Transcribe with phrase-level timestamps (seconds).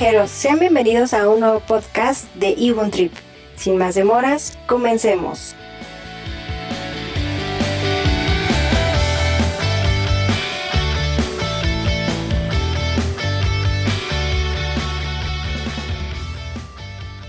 [0.00, 3.12] viajeros, sean bienvenidos a un nuevo podcast de Ibun Trip.
[3.54, 5.54] Sin más demoras, comencemos.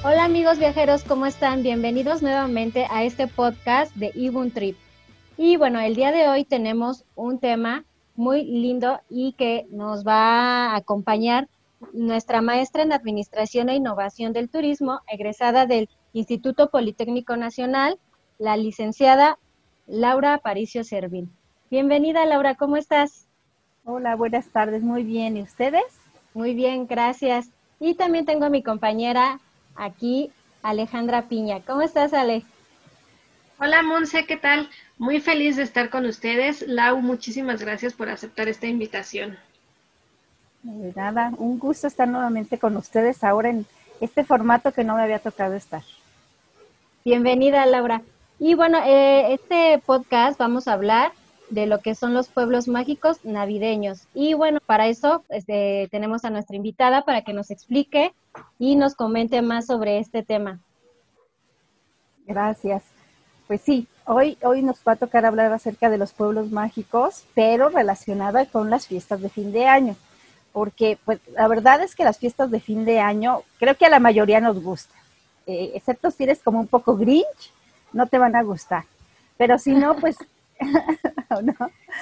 [0.05, 1.63] Hola amigos viajeros, ¿cómo están?
[1.63, 4.77] Bienvenidos nuevamente a este podcast de Ibun Trip.
[5.37, 7.83] Y bueno, el día de hoy tenemos un tema
[8.15, 11.49] muy lindo y que nos va a acompañar
[11.93, 17.99] nuestra maestra en Administración e Innovación del Turismo, egresada del Instituto Politécnico Nacional,
[18.37, 19.37] la licenciada
[19.87, 21.31] Laura Aparicio Servín.
[21.69, 23.27] Bienvenida, Laura, ¿cómo estás?
[23.83, 25.37] Hola, buenas tardes, muy bien.
[25.37, 25.83] ¿Y ustedes?
[26.33, 27.49] Muy bien, gracias.
[27.79, 29.39] Y también tengo a mi compañera
[29.75, 31.61] aquí, Alejandra Piña.
[31.61, 32.43] ¿Cómo estás, Ale?
[33.59, 34.69] Hola, Monse, ¿qué tal?
[34.97, 36.63] Muy feliz de estar con ustedes.
[36.67, 39.37] Lau, muchísimas gracias por aceptar esta invitación.
[40.63, 43.65] De nada, un gusto estar nuevamente con ustedes ahora en
[43.99, 45.81] este formato que no me había tocado estar.
[47.03, 48.03] Bienvenida, Laura.
[48.37, 51.13] Y bueno, eh, este podcast vamos a hablar
[51.49, 54.03] de lo que son los pueblos mágicos navideños.
[54.13, 58.13] Y bueno, para eso este, tenemos a nuestra invitada para que nos explique
[58.59, 60.59] y nos comente más sobre este tema.
[62.27, 62.83] Gracias.
[63.47, 67.69] Pues sí, hoy, hoy nos va a tocar hablar acerca de los pueblos mágicos, pero
[67.69, 69.95] relacionada con las fiestas de fin de año
[70.53, 73.89] porque pues la verdad es que las fiestas de fin de año creo que a
[73.89, 74.99] la mayoría nos gustan,
[75.47, 77.51] eh, excepto si eres como un poco grinch,
[77.93, 78.85] no te van a gustar,
[79.37, 80.17] pero si no, pues...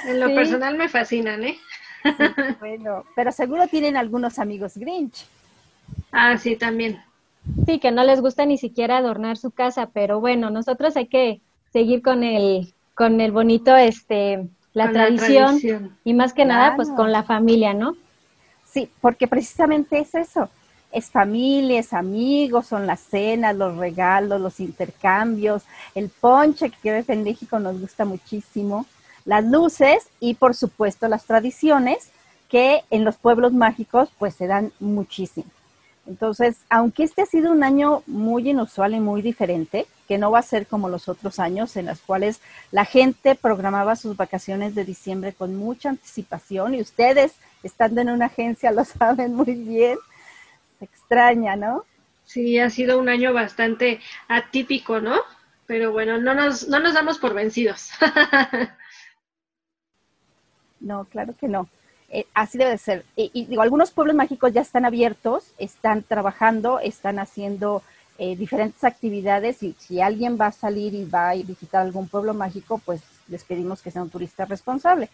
[0.05, 1.57] En lo personal me fascinan, ¿eh?
[2.59, 5.25] bueno, pero seguro tienen algunos amigos grinch.
[6.11, 7.01] Ah, sí, también.
[7.65, 11.41] Sí, que no les gusta ni siquiera adornar su casa, pero bueno, nosotros hay que
[11.71, 17.11] seguir con el, con el bonito, este, la, tradición, y más que nada, pues con
[17.11, 17.95] la familia, ¿no?
[18.71, 20.49] Sí, porque precisamente es eso.
[20.91, 25.63] Es familia, es amigos, son las cenas, los regalos, los intercambios,
[25.93, 28.87] el ponche que en México nos gusta muchísimo,
[29.25, 32.09] las luces y por supuesto las tradiciones
[32.49, 35.49] que en los pueblos mágicos pues se dan muchísimo.
[36.07, 40.39] Entonces, aunque este ha sido un año muy inusual y muy diferente, que no va
[40.39, 42.41] a ser como los otros años en los cuales
[42.71, 47.33] la gente programaba sus vacaciones de diciembre con mucha anticipación y ustedes,
[47.63, 49.97] estando en una agencia, lo saben muy bien,
[50.79, 51.83] se extraña, ¿no?
[52.25, 55.15] Sí, ha sido un año bastante atípico, ¿no?
[55.65, 57.91] Pero bueno, no nos, no nos damos por vencidos.
[60.79, 61.69] no, claro que no.
[62.11, 63.05] Eh, así debe ser.
[63.15, 67.83] Y, digo, algunos pueblos mágicos ya están abiertos, están trabajando, están haciendo
[68.17, 72.33] eh, diferentes actividades y si alguien va a salir y va a visitar algún pueblo
[72.33, 75.09] mágico, pues les pedimos que sea un turista responsable.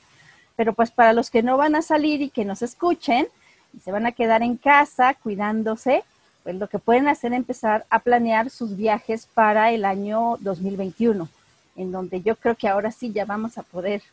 [0.55, 3.27] Pero pues para los que no van a salir y que nos escuchen
[3.75, 6.03] y se van a quedar en casa cuidándose,
[6.43, 11.27] pues lo que pueden hacer es empezar a planear sus viajes para el año 2021,
[11.75, 14.03] en donde yo creo que ahora sí ya vamos a poder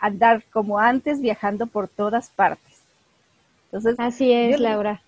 [0.00, 2.80] andar como antes viajando por todas partes.
[3.66, 5.00] Entonces, Así es, Laura.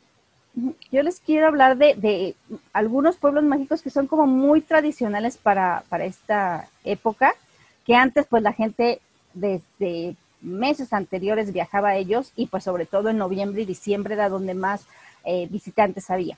[0.91, 2.35] Yo les quiero hablar de,
[2.73, 7.35] algunos pueblos mágicos que son como muy tradicionales para, para esta época,
[7.87, 9.01] que antes pues la gente
[9.35, 14.29] desde meses anteriores viajaba a ellos y pues sobre todo en noviembre y diciembre era
[14.29, 14.87] donde más
[15.25, 16.37] eh, visitantes había.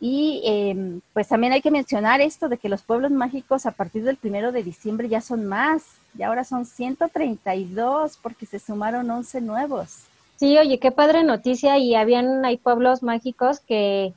[0.00, 4.04] Y em, pues también hay que mencionar esto de que los pueblos mágicos a partir
[4.04, 5.82] del primero de diciembre ya son más,
[6.16, 10.04] y ahora son 132 porque se sumaron 11 nuevos.
[10.36, 14.12] Sí, oye, qué padre noticia y habían, hay pueblos mágicos que,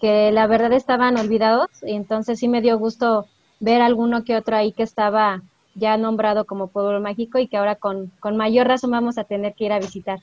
[0.00, 3.26] que la verdad estaban olvidados entonces sí me dio gusto
[3.58, 5.42] ver alguno que otro ahí que estaba
[5.80, 9.54] ya nombrado como pueblo mágico y que ahora con, con mayor razón vamos a tener
[9.54, 10.20] que ir a visitar.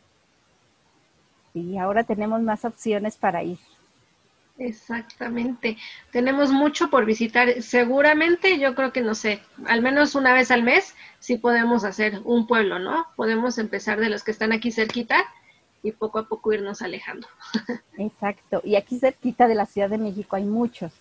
[1.54, 3.58] Y ahora tenemos más opciones para ir.
[4.60, 5.78] Exactamente.
[6.12, 7.62] Tenemos mucho por visitar.
[7.62, 12.22] Seguramente yo creo que, no sé, al menos una vez al mes sí podemos hacer
[12.24, 13.08] un pueblo, ¿no?
[13.16, 15.24] Podemos empezar de los que están aquí cerquita
[15.84, 17.28] y poco a poco irnos alejando.
[17.98, 18.62] Exacto.
[18.64, 20.92] Y aquí cerquita de la Ciudad de México hay muchos.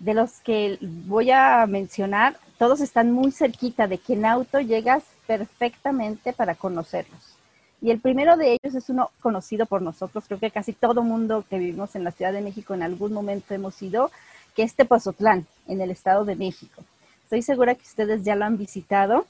[0.00, 5.04] De los que voy a mencionar, todos están muy cerquita de que en auto llegas
[5.26, 7.34] perfectamente para conocerlos.
[7.80, 11.44] Y el primero de ellos es uno conocido por nosotros, creo que casi todo mundo
[11.48, 14.10] que vivimos en la Ciudad de México en algún momento hemos ido,
[14.56, 16.82] que es Tepozotlán, en el Estado de México.
[17.24, 19.26] Estoy segura que ustedes ya lo han visitado,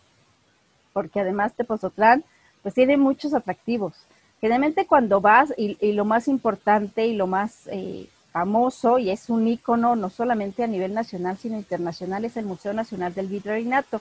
[0.92, 2.24] porque además Tepozotlán
[2.62, 3.94] pues tiene muchos atractivos.
[4.40, 9.46] Generalmente cuando vas, y, lo más importante y lo más eh, famoso, y es un
[9.46, 14.00] ícono no solamente a nivel nacional, sino internacional, es el Museo Nacional del Virreinato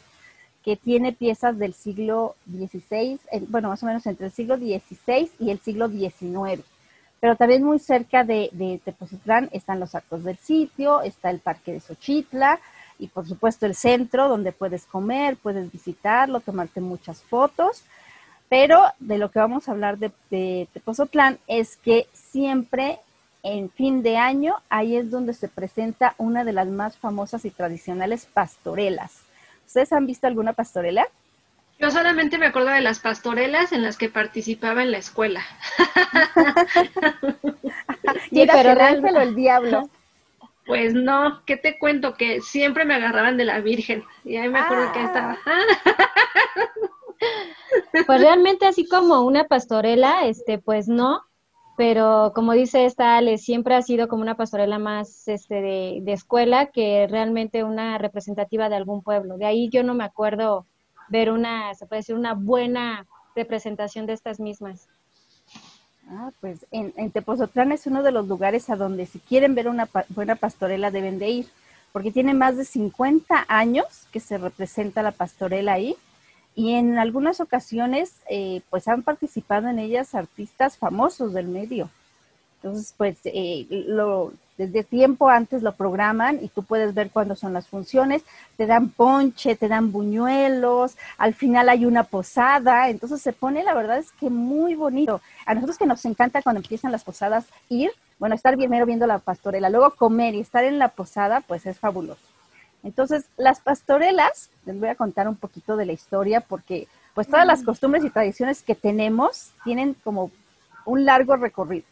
[0.65, 3.19] que tiene piezas del siglo XVI,
[3.49, 6.63] bueno, más o menos entre el siglo XVI y el siglo XIX.
[7.19, 8.81] pero también muy cerca de, de
[9.51, 12.59] están los actos del sitio, está el parque de Xochitla
[12.97, 17.83] y por supuesto el centro donde puedes comer, puedes visitarlo, tomarte muchas fotos.
[18.49, 22.99] Pero de lo que vamos a hablar de, de Tepozotlán es que siempre
[23.43, 27.51] en fin de año, ahí es donde se presenta una de las más famosas y
[27.51, 29.23] tradicionales pastorelas.
[29.67, 31.07] ¿Ustedes han visto alguna pastorela?
[31.79, 35.43] Yo solamente me acuerdo de las pastorelas en las que participaba en la escuela.
[38.31, 39.89] ¿Y pero el ángel o el diablo?
[40.65, 42.13] Pues no, ¿qué te cuento?
[42.13, 44.05] Que siempre me agarraban de la Virgen.
[44.23, 45.03] Y ahí me acuerdo que ah.
[45.03, 45.37] estaba.
[48.07, 51.21] pues realmente así como una pastorela, este, pues no,
[51.75, 56.67] pero como dice esta Ale, siempre ha sido como una pastorela más este, de, escuela
[56.67, 59.37] que realmente una representativa de algún pueblo.
[59.37, 60.67] De ahí yo no me acuerdo
[61.09, 64.87] ver una, se puede decir, una buena representación de estas mismas.
[66.09, 69.67] Ah, pues en, en Tepozotlán es uno de los lugares a donde si quieren ver
[69.67, 71.47] una buena pastorela deben de ir,
[71.91, 75.95] porque tiene más de 50 años que se representa la pastorela ahí
[76.55, 81.89] y en algunas ocasiones eh, pues han participado en ellas artistas famosos del medio.
[82.61, 87.53] Entonces, pues eh, lo, desde tiempo antes lo programan y tú puedes ver cuándo son
[87.53, 88.23] las funciones,
[88.55, 93.73] te dan ponche, te dan buñuelos, al final hay una posada, entonces se pone, la
[93.73, 95.21] verdad es que muy bonito.
[95.45, 99.19] A nosotros que nos encanta cuando empiezan las posadas ir, bueno, estar primero viendo la
[99.19, 102.32] pastorela, luego comer y estar en la posada, pues es fabuloso.
[102.83, 107.45] Entonces, las pastorelas, les voy a contar un poquito de la historia porque pues todas
[107.45, 110.31] las costumbres y tradiciones que tenemos tienen como
[110.85, 111.85] un largo recorrido.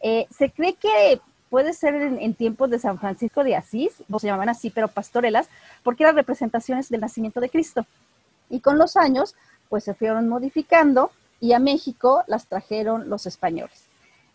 [0.00, 1.20] Eh, se cree que
[1.50, 5.48] puede ser en, tiempos de San Francisco de Asís, o se llamaban así, pero pastorelas,
[5.82, 7.84] porque eran representaciones del nacimiento de Cristo.
[8.48, 9.34] Y con los años,
[9.68, 13.84] pues se fueron modificando y a México las trajeron los españoles.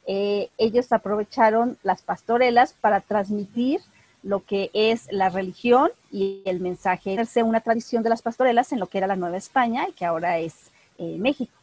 [0.06, 3.82] Eh, ellos aprovecharon las pastorelas para transmitir
[4.28, 7.14] lo que es la religión y el mensaje.
[7.14, 10.04] Hacerse una tradición de las pastorelas en lo que era la Nueva España y que
[10.04, 11.54] ahora es eh, México.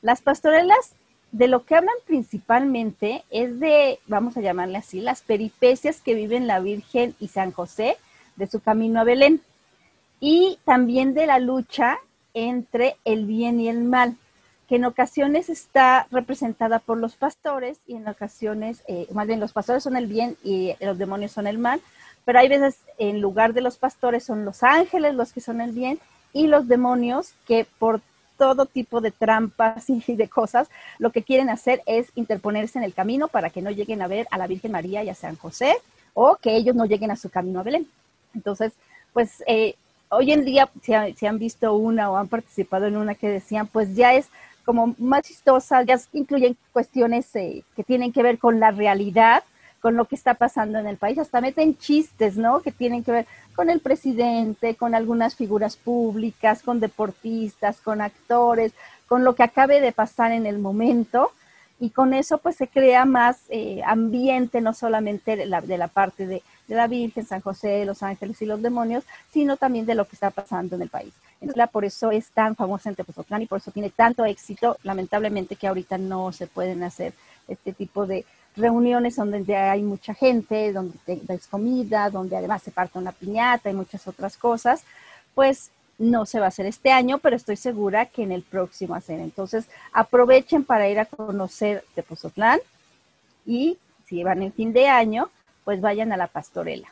[0.00, 0.94] Las pastorelas
[1.30, 6.46] de lo que hablan principalmente es de, vamos a llamarle así, las peripecias que viven
[6.46, 7.98] la Virgen y San José
[8.36, 9.42] de su camino a Belén
[10.20, 11.98] y también de la lucha
[12.32, 14.16] entre el bien y el mal,
[14.70, 19.52] que en ocasiones está representada por los pastores y en ocasiones, eh, más bien los
[19.52, 21.80] pastores son el bien y los demonios son el mal,
[22.24, 25.72] pero hay veces en lugar de los pastores son los ángeles los que son el
[25.72, 25.98] bien
[26.32, 28.00] y los demonios que por
[28.38, 30.68] todo tipo de trampas y de cosas,
[31.00, 34.28] lo que quieren hacer es interponerse en el camino para que no lleguen a ver
[34.30, 35.74] a la Virgen María y a San José
[36.14, 37.88] o que ellos no lleguen a su camino a Belén.
[38.36, 38.72] Entonces,
[39.12, 39.74] pues eh,
[40.10, 43.96] hoy en día, si, han visto una o han participado en una que decían, pues
[43.96, 44.28] ya es
[44.70, 49.42] como más chistosa, ya incluyen cuestiones eh, que tienen que ver con la realidad,
[49.80, 52.60] con lo que está pasando en el país, hasta meten chistes, ¿no?
[52.60, 53.26] Que tienen que ver
[53.56, 58.72] con el presidente, con algunas figuras públicas, con deportistas, con actores,
[59.08, 61.32] con lo que acabe de pasar en el momento.
[61.80, 65.88] Y con eso pues se crea más eh, ambiente, no solamente de la, de la
[65.88, 70.04] parte de, la Virgen, San José, los ángeles y los demonios, sino también de lo
[70.04, 71.12] que está pasando en el país.
[71.40, 75.56] Entonces, por eso es tan famosa en Tepozotlán y por eso tiene tanto éxito, lamentablemente
[75.56, 77.12] que ahorita no se pueden hacer
[77.48, 78.24] este tipo de,
[78.56, 83.70] reuniones donde hay mucha gente, donde te das comida, donde además se parte una piñata
[83.70, 84.84] y muchas otras cosas,
[85.34, 85.70] pues
[86.00, 89.20] no se va a hacer este año, pero estoy segura que en el próximo hacer.
[89.20, 92.58] Entonces, aprovechen para ir a conocer Tepozotlán
[93.46, 95.30] y si van en fin de año,
[95.62, 96.88] pues vayan a la pastorela.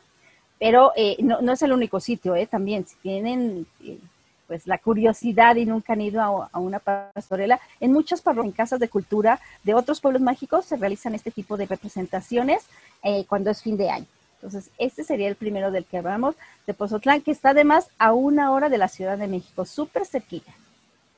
[0.58, 2.46] Pero eh, no, es el único sitio, ¿eh?
[2.46, 3.98] también si tienen eh,
[4.46, 7.60] pues la curiosidad y nunca han ido a, una pastorela.
[7.80, 11.56] En muchas parroquias, en casas de cultura de otros pueblos mágicos se realizan este tipo
[11.56, 12.64] de representaciones
[13.02, 14.06] eh, cuando es fin de año.
[14.38, 18.52] Entonces, este sería el primero del que hablamos, de Pozotlán, que está además a una
[18.52, 20.52] hora de la Ciudad de México, súper cerquita.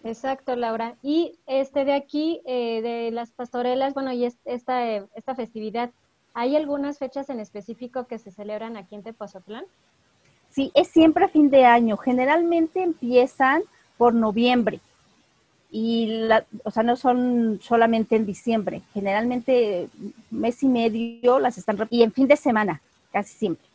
[0.03, 0.95] Exacto, Laura.
[1.03, 5.91] Y este de aquí, eh, de las pastorelas, bueno, y esta, esta festividad,
[6.33, 9.65] ¿hay algunas fechas en específico que se celebran aquí en Tepozotlán?
[10.51, 11.99] Sí, es siempre a fin de año.
[11.99, 13.63] Generalmente empiezan
[13.99, 14.81] por noviembre.
[15.71, 18.83] Y, la, o sea, no son solamente en diciembre.
[18.93, 19.89] Generalmente
[20.31, 21.79] mes y medio las están...
[21.91, 22.81] Y en fin de semana,
[23.13, 23.67] casi siempre.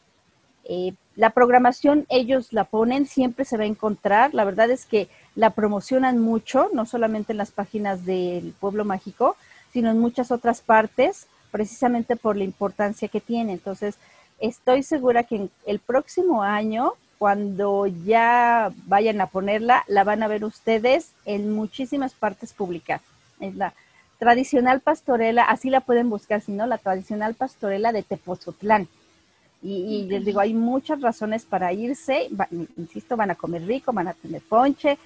[0.66, 4.34] Eh, la programación ellos la ponen, siempre se va a encontrar.
[4.34, 9.36] La verdad es que la promocionan mucho, no solamente en las páginas del Pueblo Mágico,
[9.72, 13.54] sino en muchas otras partes, precisamente por la importancia que tiene.
[13.54, 13.96] Entonces,
[14.40, 20.44] estoy segura que el próximo año, cuando ya vayan a ponerla, la van a ver
[20.44, 23.02] ustedes en muchísimas partes públicas.
[23.40, 23.74] Es la,
[24.18, 28.88] tradicional pastorela, así la pueden buscar, si no, la tradicional pastorela de Tepozotlán.
[29.62, 32.30] Y, les digo, hay muchas razones para irse,
[32.78, 35.00] insisto, van a comer rico, van a tener ponche,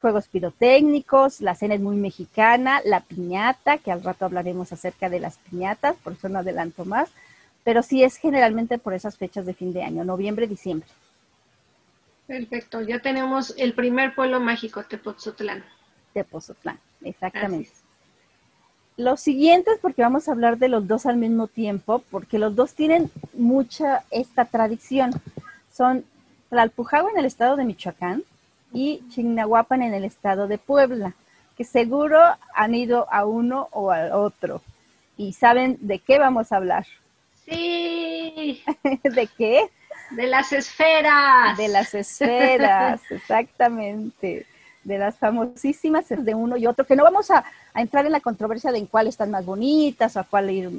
[0.00, 5.20] juegos pirotécnicos, la cena es muy mexicana, la piñata, que al rato hablaremos acerca de
[5.20, 7.08] las piñatas, por eso no adelanto más,
[7.62, 10.88] pero sí es generalmente por esas fechas de fin de año, noviembre, diciembre.
[12.26, 15.64] Perfecto, ya tenemos el primer pueblo mágico, Tepozotlán.
[16.12, 17.70] Tepozotlán, exactamente.
[18.96, 22.74] Los siguientes, porque vamos a hablar de los dos al mismo tiempo, porque los dos
[22.74, 25.10] tienen mucha esta tradición.
[25.72, 26.04] Son
[26.48, 28.22] Tlalpujagua en el estado de Michoacán
[28.72, 31.14] y Chignahuapan en el estado de Puebla,
[31.56, 32.20] que seguro
[32.54, 34.62] han ido a uno o al otro.
[35.16, 36.86] Y saben de qué vamos a hablar.
[37.44, 38.62] Sí.
[39.02, 39.70] ¿De qué?
[40.12, 41.56] De las esferas.
[41.56, 44.46] De las esferas, exactamente.
[44.84, 48.70] De las famosísimas de uno y otro, que no vamos a, entrar en la controversia
[48.70, 50.70] de en cuál están más bonitas, o a cuál ir,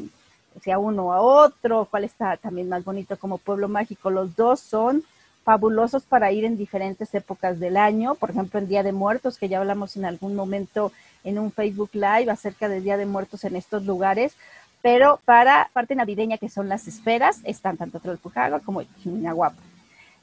[0.64, 4.10] sea uno a otro, cuál está también más bonito como pueblo mágico.
[4.10, 5.04] Los dos son
[5.44, 9.48] fabulosos para ir en diferentes épocas del año, por ejemplo, en Día de Muertos, que
[9.48, 10.92] ya hablamos en algún momento
[11.24, 14.36] en un Facebook Live acerca del Día de Muertos en estos lugares,
[14.82, 19.75] pero para parte navideña, que son las esferas, están tanto Tlalpujagua como Chinahuapa.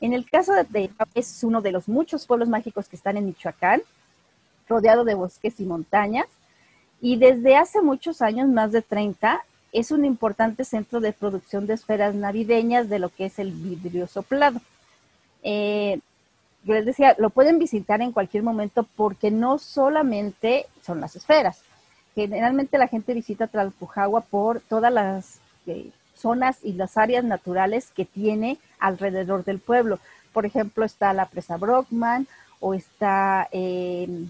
[0.03, 3.81] En el caso de es uno de los muchos pueblos mágicos que están en Michoacán,
[4.69, 6.27] rodeado de bosques y montañas,
[7.01, 9.43] y desde hace muchos años, más de 30,
[9.73, 14.07] es un importante centro de producción de esferas navideñas de lo que es el vidrio
[14.07, 14.61] soplado.
[15.43, 16.01] Eh,
[16.65, 21.63] yo les decía, lo pueden visitar en cualquier momento porque no solamente son las esferas,
[22.15, 28.05] Generalmente la gente visita Tlalpujagua por todas las eh, zonas y las áreas naturales que
[28.05, 29.99] tiene alrededor del pueblo.
[30.33, 32.27] Por ejemplo, está la presa Brockman
[32.61, 34.29] o está el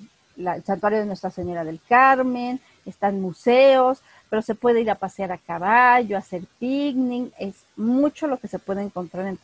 [0.65, 5.39] santuario de Nuestra Señora del Carmen, están museos, pero se puede ir a pasear a
[5.39, 9.39] caballo, a hacer picnic, es mucho lo que se puede encontrar en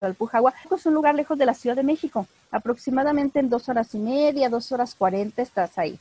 [0.00, 0.54] Tlalpujagua.
[0.74, 4.48] Es un lugar lejos de la Ciudad de México, aproximadamente en dos horas y media,
[4.48, 5.98] dos horas cuarenta estás ahí.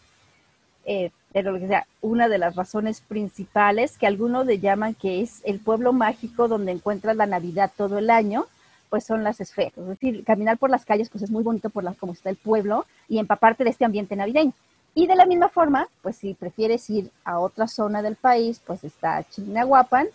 [0.86, 5.60] Eh, pero sea, una de las razones principales que algunos le llaman que es el
[5.60, 8.46] pueblo mágico donde encuentras la Navidad todo el año,
[8.90, 9.78] pues son las esferas.
[9.78, 12.36] Es decir, caminar por las calles, pues es muy bonito por la, como está el
[12.36, 14.54] pueblo y empaparte de este ambiente navideño.
[14.94, 18.84] Y de la misma forma, pues si prefieres ir a otra zona del país, pues
[18.84, 20.08] está Chignahuapan,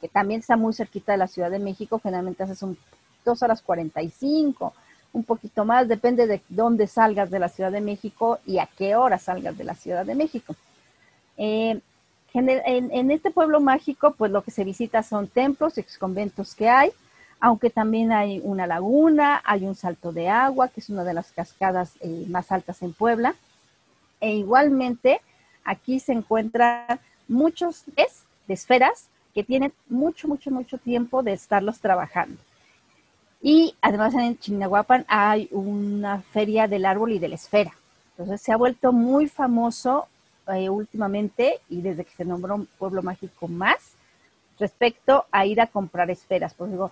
[0.00, 2.76] que también está muy cerquita de la Ciudad de México, generalmente haces un
[3.24, 4.74] dos horas 45
[5.14, 8.96] un poquito más, depende de dónde salgas de la Ciudad de México y a qué
[8.96, 10.54] hora salgas de la Ciudad de México.
[11.38, 11.80] Eh,
[12.34, 16.90] en, este pueblo mágico, pues lo que se visita son templos exconventos que hay,
[17.38, 21.30] aunque también hay una laguna, hay un salto de agua, que es una de las
[21.30, 23.36] cascadas eh, más altas en Puebla,
[24.20, 25.20] e igualmente
[25.64, 28.08] aquí se encuentran muchos de
[28.48, 32.36] esferas que tienen mucho, mucho, mucho tiempo de estarlos trabajando.
[33.46, 37.74] Y además en Chignahuapan hay una feria del árbol y de la esfera.
[38.12, 40.06] Entonces se ha vuelto muy famoso
[40.46, 43.76] eh, últimamente y desde que se nombró pueblo mágico más
[44.58, 46.54] respecto a ir a comprar esferas.
[46.54, 46.90] Por digo,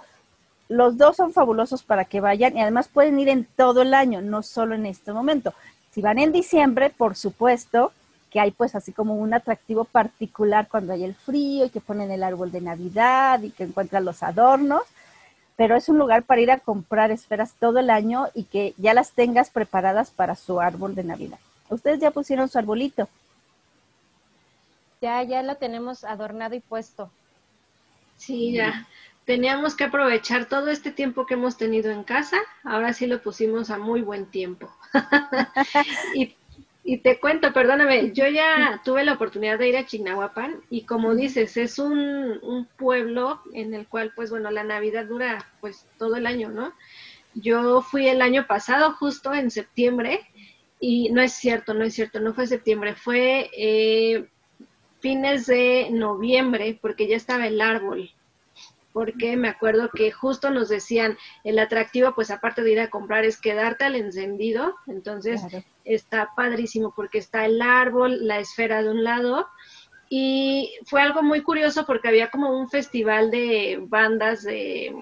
[0.69, 4.21] los dos son fabulosos para que vayan y además pueden ir en todo el año,
[4.21, 5.55] no solo en este momento.
[5.91, 7.93] Si van en diciembre, por supuesto
[8.31, 12.11] que hay pues así como un atractivo particular cuando hay el frío y que ponen
[12.11, 14.83] el árbol de Navidad y que encuentran los adornos
[15.57, 18.95] pero es un lugar para ir a comprar esferas todo el año y que ya
[18.95, 21.39] las tengas preparadas para su árbol de Navidad.
[21.69, 23.09] ¿Ustedes ya pusieron su arbolito?
[25.01, 27.11] Ya, ya lo tenemos adornado y puesto.
[28.17, 28.87] Sí, ya.
[29.25, 32.39] Teníamos que aprovechar todo este tiempo que hemos tenido en casa.
[32.65, 34.71] Ahora sí lo pusimos a muy buen tiempo.
[36.15, 36.35] y
[36.85, 41.15] y te cuento, perdóname, yo ya tuve la oportunidad de ir a Chignahuapan y como
[41.15, 46.17] dices, es un, un, pueblo en el cual, pues bueno, la Navidad dura pues todo
[46.17, 46.73] el año, ¿no?
[47.35, 50.21] Yo fui el año pasado, justo en septiembre,
[50.81, 54.29] y no es cierto, no es cierto, no fue septiembre, fue eh,
[54.99, 58.11] fines de noviembre, porque ya estaba el árbol
[58.93, 63.25] porque me acuerdo que justo nos decían, el atractivo, pues aparte de ir a comprar,
[63.25, 65.43] es quedarte al encendido, entonces
[65.85, 69.47] está padrísimo porque está el árbol, la esfera de un lado,
[70.11, 74.95] y fue algo muy curioso porque había como un festival de bandas de,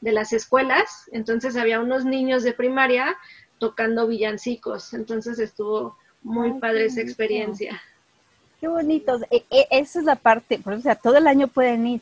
[0.00, 3.16] de las escuelas, entonces había unos niños de primaria
[3.58, 7.80] tocando villancicos, entonces estuvo muy padre esa experiencia.
[8.58, 12.00] Qué bonitos, e, e, esa es la parte, o sea, todo el año pueden ir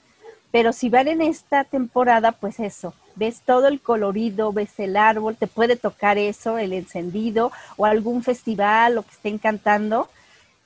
[0.53, 5.37] pero si van en esta temporada, pues eso, ves todo el colorido, ves el árbol,
[5.37, 10.09] te puede tocar eso, el encendido o algún festival o que estén cantando.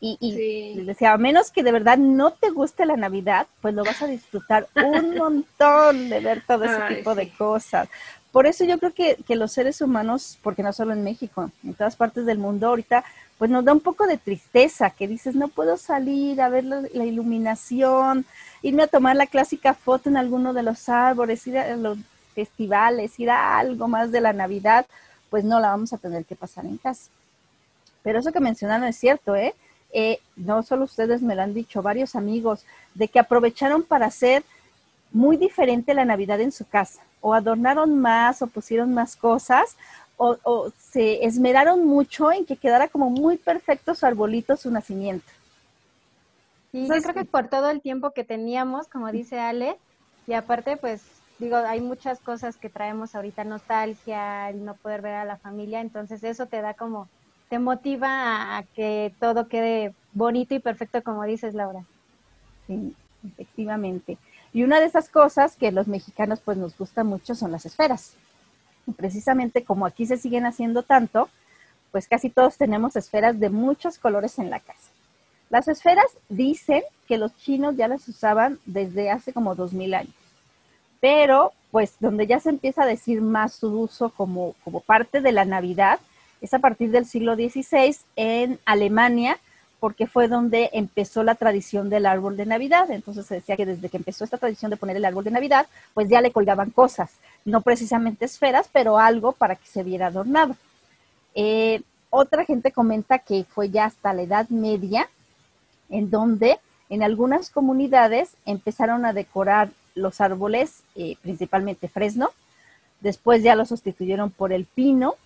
[0.06, 3.84] Y, les decía, a menos que de verdad no te guste la Navidad, pues lo
[3.84, 7.88] vas a disfrutar un montón de ver todo ese tipo de cosas.
[8.34, 11.72] Por eso yo creo que, que, los seres humanos, porque no solo en México, en
[11.72, 13.04] todas partes del mundo ahorita,
[13.38, 16.82] pues nos da un poco de tristeza, que dices, no puedo salir a ver la,
[16.92, 18.26] la iluminación,
[18.60, 21.96] irme a tomar la clásica foto en alguno de los árboles, ir a los
[22.34, 24.84] festivales, ir a algo más de la Navidad,
[25.30, 27.12] pues no la vamos a tener que pasar en casa.
[28.02, 29.54] Pero eso que mencionaron es cierto, ¿eh?
[29.92, 32.64] Eh, no solo ustedes me lo han dicho, varios amigos,
[32.94, 34.42] de que aprovecharon para hacer
[35.14, 39.76] muy diferente la Navidad en su casa, o adornaron más, o pusieron más cosas,
[40.16, 45.26] o, se esmeraron mucho en que quedara como muy perfecto su arbolito, su nacimiento.
[46.72, 49.76] Y yo creo que por todo el tiempo que teníamos, como dice Ale,
[50.26, 51.02] y aparte, pues
[51.38, 55.80] digo, hay muchas cosas que traemos ahorita, nostalgia, el no poder ver a la familia,
[55.80, 57.08] entonces eso te da como
[57.48, 61.84] te motiva a, que todo quede bonito y perfecto, como dices, Laura.
[62.66, 62.94] Sí,
[63.24, 64.18] efectivamente.
[64.54, 68.14] Y una de esas cosas que los mexicanos pues nos gusta mucho son las esferas.
[68.86, 71.28] Y precisamente como aquí se siguen haciendo tanto,
[71.90, 74.90] pues casi todos tenemos esferas de muchos colores en la casa.
[75.50, 80.14] Las esferas dicen que los chinos ya las usaban desde hace como dos mil años,
[81.00, 85.32] pero pues donde ya se empieza a decir más su uso como, como parte de
[85.32, 85.98] la Navidad
[86.40, 89.38] es a partir del siglo XVI en Alemania,
[89.84, 92.90] porque fue donde empezó la tradición del árbol de Navidad.
[92.90, 95.66] Entonces se decía que desde que empezó esta tradición de poner el árbol de Navidad,
[95.92, 97.10] pues ya le colgaban cosas,
[97.44, 100.56] no precisamente esferas, pero algo para que se viera adornado.
[101.34, 105.06] Eh, otra gente comenta que fue ya hasta la Edad Media,
[105.90, 112.30] en donde en algunas comunidades empezaron a decorar los árboles, eh, principalmente fresno,
[113.02, 115.16] después ya lo sustituyeron por el pino,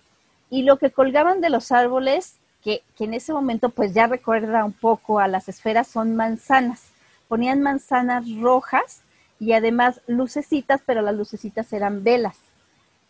[0.49, 4.73] y lo que colgaban de los árboles, que, en ese momento pues ya recuerda un
[4.73, 6.83] poco a las esferas, son manzanas.
[7.27, 9.01] Ponían manzanas rojas
[9.39, 12.37] y además lucecitas, pero las lucecitas eran velas.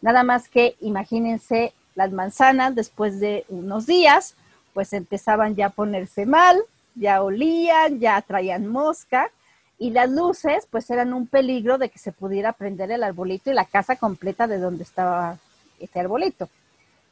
[0.02, 4.36] Nada más que imagínense las manzanas después de unos días,
[4.74, 6.58] pues empezaban ya a ponerse mal,
[6.96, 9.32] ya olían, ya traían mosca
[9.78, 13.54] y las luces pues eran un peligro de que se pudiera prender el arbolito y
[13.54, 15.38] la casa completa de donde estaba
[15.80, 16.50] este arbolito.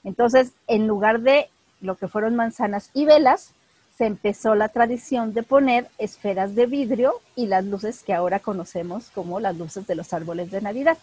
[0.03, 1.49] Entonces, en lugar de
[1.81, 3.53] lo que fueron manzanas y velas,
[3.97, 9.09] se empezó la tradición de poner esferas de vidrio y las luces que ahora conocemos
[9.09, 10.97] como las luces de los árboles de Navidad.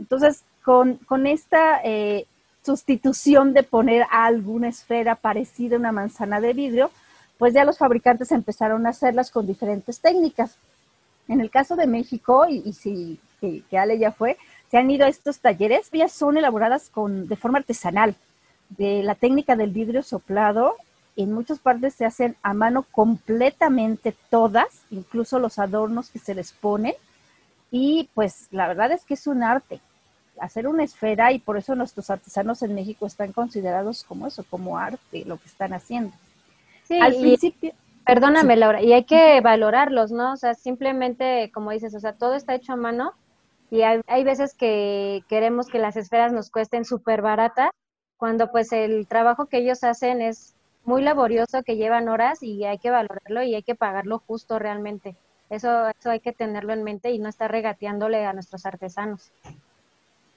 [0.00, 2.26] Entonces, con, esta eh,
[2.64, 6.90] sustitución de poner alguna esfera parecida a una manzana de vidrio,
[7.38, 10.56] pues ya los fabricantes empezaron a hacerlas con diferentes técnicas.
[11.28, 14.36] En el caso de México, y, si que, Ale ya fue,
[14.70, 18.16] se han ido a estos talleres, ya son elaboradas con, de forma artesanal.
[18.70, 20.76] De la técnica del vidrio soplado,
[21.16, 26.52] en muchas partes se hacen a mano completamente todas, incluso los adornos que se les
[26.52, 26.94] ponen.
[27.70, 29.80] Y pues la verdad es que es un arte,
[30.40, 34.78] hacer una esfera y por eso nuestros artesanos en México están considerados como eso, como
[34.78, 36.12] arte, lo que están haciendo.
[36.84, 37.72] Sí, al principio...
[38.06, 40.32] Perdóname, Laura, y hay que valorarlos, ¿no?
[40.32, 43.12] O sea, simplemente, como dices, o sea, todo está hecho a mano
[43.70, 47.70] y hay, hay veces que queremos que las esferas nos cuesten súper baratas,
[48.18, 50.54] cuando pues el trabajo que ellos hacen es
[50.84, 55.14] muy laborioso, que llevan horas y hay que valorarlo y hay que pagarlo justo realmente.
[55.50, 59.30] Eso, eso hay que tenerlo en mente y no estar regateándole a nuestros artesanos.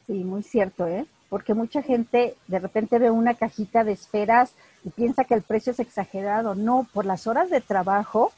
[0.08, 1.06] Sí, muy cierto, ¿eh?
[1.30, 5.72] Porque mucha gente de repente ve una cajita de esferas y piensa que el precio
[5.72, 6.56] es exagerado.
[6.56, 8.32] No, por las horas de trabajo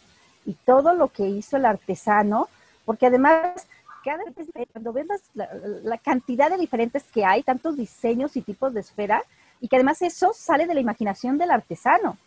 [0.46, 2.48] y todo lo que hizo el artesano,
[2.86, 3.68] porque además
[4.04, 8.82] cada vez cuando ves la, cantidad de diferentes que hay, tantos diseños y tipos de
[8.82, 9.24] esfera,
[9.62, 12.18] y que además eso sale de la imaginación del artesano.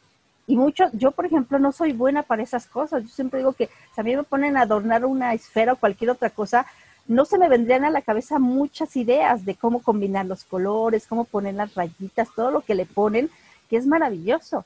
[0.46, 3.68] Y muchos, yo por ejemplo no soy buena para esas cosas, yo siempre digo que
[3.94, 6.66] si a mí me ponen a adornar una esfera o cualquier otra cosa,
[7.06, 11.24] no se me vendrían a la cabeza muchas ideas de cómo combinar los colores, cómo
[11.24, 13.30] poner las rayitas, todo lo que le ponen,
[13.68, 14.64] que es maravilloso.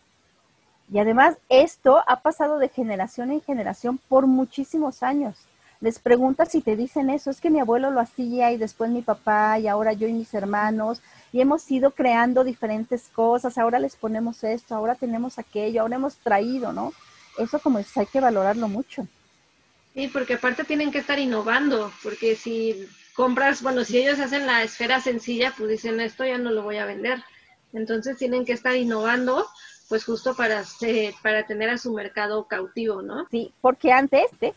[0.92, 5.36] Y además esto ha pasado de generación en generación por muchísimos años
[5.80, 9.02] les preguntas si te dicen eso, es que mi abuelo lo hacía y después mi
[9.02, 11.00] papá y ahora yo y mis hermanos
[11.32, 16.16] y hemos ido creando diferentes cosas, ahora les ponemos esto, ahora tenemos aquello, ahora hemos
[16.16, 16.92] traído, ¿no?
[17.38, 19.06] Eso como es, hay que valorarlo mucho.
[19.94, 24.62] Sí, porque aparte tienen que estar innovando, porque si compras, bueno, si ellos hacen la
[24.62, 27.22] esfera sencilla, pues dicen esto ya no lo voy a vender.
[27.72, 29.46] Entonces tienen que estar innovando,
[29.88, 30.64] pues justo para,
[31.22, 33.26] para tener a su mercado cautivo, ¿no?
[33.30, 34.52] Sí, porque antes, ¿eh?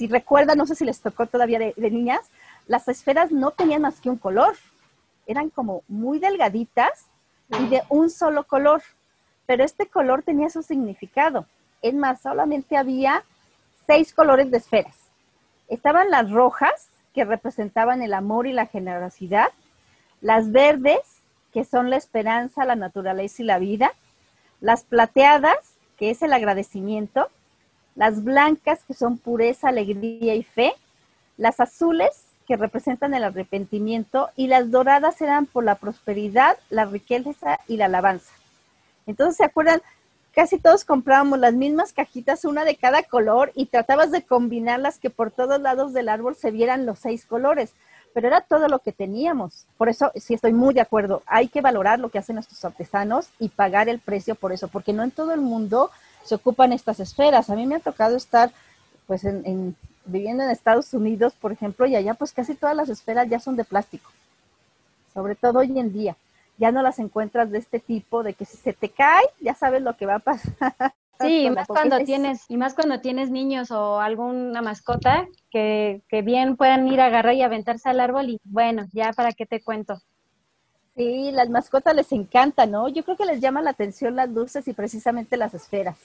[0.00, 2.30] Si recuerdan, no sé si les tocó todavía de, niñas,
[2.66, 4.56] las esferas no tenían más que un color,
[5.26, 7.04] eran como muy delgaditas
[7.50, 8.80] y de un solo color,
[9.44, 11.44] pero este color tenía su significado.
[11.82, 13.24] Es más, solamente había
[13.86, 14.96] seis colores de esferas.
[15.68, 19.48] Estaban las rojas, que representaban el amor y la generosidad,
[20.22, 21.00] las verdes,
[21.52, 23.92] que son la esperanza, la naturaleza y la vida,
[24.62, 27.28] las plateadas, que es el agradecimiento,
[27.94, 30.72] las blancas, que son pureza, alegría y fe,
[31.36, 32.10] las azules,
[32.46, 37.86] que representan el arrepentimiento, y las doradas eran por la prosperidad, la riqueza y la
[37.86, 38.32] alabanza.
[39.06, 39.82] Entonces, ¿se acuerdan?
[40.34, 45.10] Casi todos comprábamos las mismas cajitas, una de cada color, y tratabas de combinarlas que
[45.10, 47.72] por todos lados del árbol se vieran los seis colores
[48.12, 49.66] pero era todo lo que teníamos.
[49.76, 51.22] Por eso sí estoy muy de acuerdo.
[51.26, 54.92] Hay que valorar lo que hacen nuestros artesanos y pagar el precio por eso, porque
[54.92, 55.90] no en todo el mundo
[56.24, 57.50] se ocupan estas esferas.
[57.50, 58.50] A mí me ha tocado estar,
[59.06, 63.28] pues, en, viviendo en Estados Unidos, por ejemplo, y allá, pues, casi todas las esferas
[63.28, 64.10] ya son de plástico.
[65.12, 66.16] Sobre todo hoy en día.
[66.58, 69.82] Ya no las encuentras de este tipo, de que si se te cae, ya sabes
[69.82, 70.74] lo que va a pasar.
[71.20, 76.22] Sí, y más cuando tienes, y más cuando tienes niños o alguna mascota que, que
[76.22, 79.62] bien puedan ir a agarrar y aventarse al árbol y bueno, ya para qué te
[79.62, 80.00] cuento.
[81.00, 82.86] Sí, las mascotas les encanta, ¿no?
[82.90, 85.96] Yo creo que les llama la atención las luces y precisamente las esferas.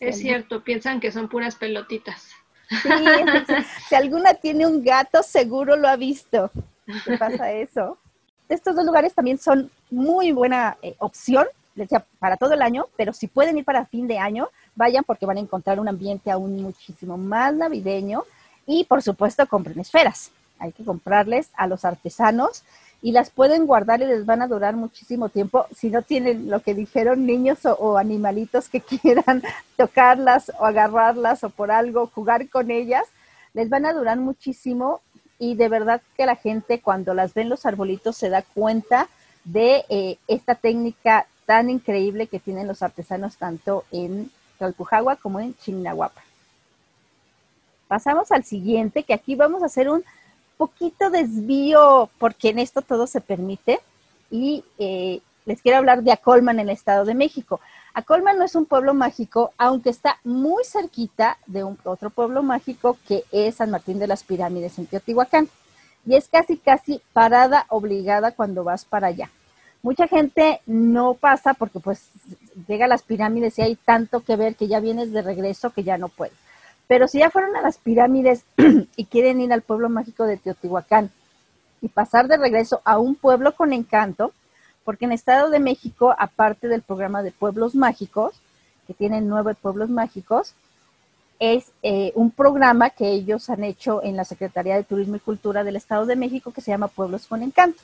[0.00, 2.30] Es cierto, piensan que son puras pelotitas.
[2.68, 2.88] Sí,
[3.88, 6.50] si alguna tiene un gato, seguro lo ha visto.
[7.04, 7.96] ¿Qué pasa eso?
[8.48, 13.12] Estos dos lugares también son muy buena eh, opción decía, para todo el año, pero
[13.12, 16.60] si pueden ir para fin de año, vayan porque van a encontrar un ambiente aún
[16.60, 18.24] muchísimo más navideño
[18.66, 20.30] y por supuesto compren esferas.
[20.58, 22.64] Hay que comprarles a los artesanos
[23.04, 26.60] y las pueden guardar y les van a durar muchísimo tiempo si no tienen lo
[26.60, 29.42] que dijeron niños o, animalitos que quieran
[29.76, 33.04] tocarlas o agarrarlas o por algo jugar con ellas,
[33.52, 35.02] les van a durar muchísimo
[35.38, 39.10] y de verdad que la gente cuando las ven los arbolitos se da cuenta
[39.44, 45.54] de eh, esta técnica tan increíble que tienen los artesanos tanto en Calpujagua como en
[45.58, 46.22] Chignahuapa.
[47.86, 50.02] Pasamos al siguiente, que aquí vamos a hacer un
[50.56, 53.80] poquito desvío, porque en esto todo se permite,
[54.30, 57.60] y eh, les quiero hablar de Acolman en el Estado de México.
[57.92, 62.98] Acolman no es un pueblo mágico, aunque está muy cerquita de un, otro pueblo mágico
[63.06, 65.48] que es San Martín de las Pirámides en Teotihuacán.
[66.06, 69.30] Y es casi, casi parada obligada cuando vas para allá.
[69.82, 72.08] Mucha gente no pasa porque pues
[72.66, 75.84] llega a las pirámides y hay tanto que ver que ya vienes de regreso que
[75.84, 76.43] ya no puedes.
[76.86, 78.44] Pero si ya fueron a las pirámides
[78.96, 81.10] y quieren ir al pueblo mágico de Teotihuacán
[81.80, 84.32] y pasar de regreso a un pueblo con encanto,
[84.84, 88.34] porque en Estado de México, aparte del programa de pueblos mágicos,
[88.86, 90.54] que tienen nueve pueblos mágicos,
[91.38, 95.64] es eh, un programa que ellos han hecho en la Secretaría de Turismo y Cultura
[95.64, 97.82] del Estado de México que se llama Pueblos con Encanto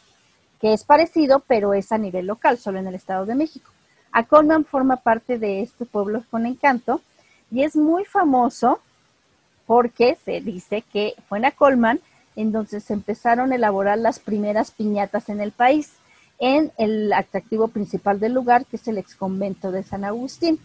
[0.60, 3.70] que es parecido, pero es a nivel local, solo en el Estado de México.
[4.12, 7.00] Acolman forma parte de este pueblo con encanto
[7.50, 8.80] y es muy famoso
[9.70, 12.00] porque se dice que fue en Acolman
[12.34, 15.92] en donde se empezaron a elaborar las primeras piñatas en el país,
[16.40, 20.58] en el atractivo principal del lugar, que es el exconvento de San Agustín.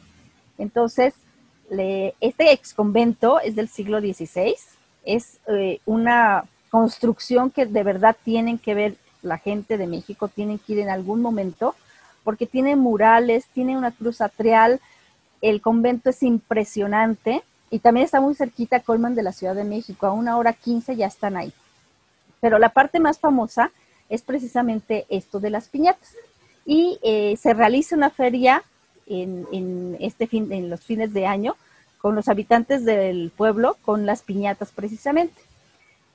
[0.58, 1.14] Entonces,
[2.20, 4.56] este exconvento es del siglo XVI,
[5.04, 10.58] es eh, una construcción que de verdad tienen que ver la gente de México tiene
[10.58, 11.76] que ir en algún momento,
[12.24, 14.82] porque tiene murales, tiene una cruz atrial,
[15.44, 17.44] el convento es impresionante
[17.76, 20.96] y también está muy cerquita Colman de la Ciudad de México, a una hora quince
[20.96, 21.52] ya están ahí.
[22.40, 23.70] Pero la parte más famosa
[24.08, 26.16] es precisamente esto de las piñatas.
[26.66, 28.64] Y eh, se realiza una feria
[29.08, 31.58] en, en, este fin, en los fines de año
[31.98, 35.42] con los habitantes del pueblo con las piñatas precisamente.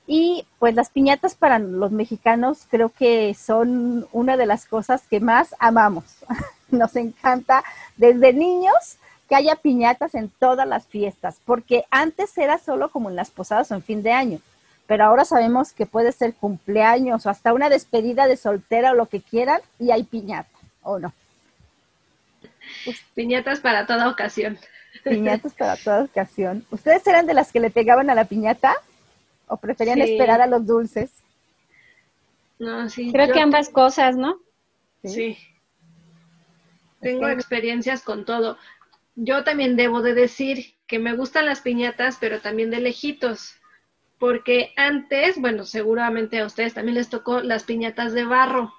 [0.07, 5.19] Y pues las piñatas para los mexicanos creo que son una de las cosas que
[5.19, 6.05] más amamos.
[6.71, 7.63] Nos encanta
[7.97, 8.97] desde niños
[9.31, 13.71] que haya piñatas en todas las fiestas, porque antes era solo como en las posadas
[13.71, 14.41] o en fin de año,
[14.87, 19.05] pero ahora sabemos que puede ser cumpleaños o hasta una despedida de soltera o lo
[19.05, 20.49] que quieran y hay piñata,
[20.83, 21.13] ¿o no?
[23.13, 24.59] Piñatas para toda ocasión.
[25.05, 26.65] Piñatas para toda ocasión.
[26.69, 28.75] ¿Ustedes eran de las que le pegaban a la piñata?
[29.47, 31.09] ¿O preferían esperar a los dulces?
[32.59, 33.13] No, sí.
[33.13, 34.41] Creo que ambas cosas, ¿no?
[35.05, 35.37] Sí.
[36.99, 38.57] Tengo experiencias con todo.
[39.15, 43.55] Yo también debo de decir que me gustan las piñatas, pero también de lejitos.
[44.19, 48.73] Porque antes, bueno, seguramente a ustedes también les tocó las piñatas de barro.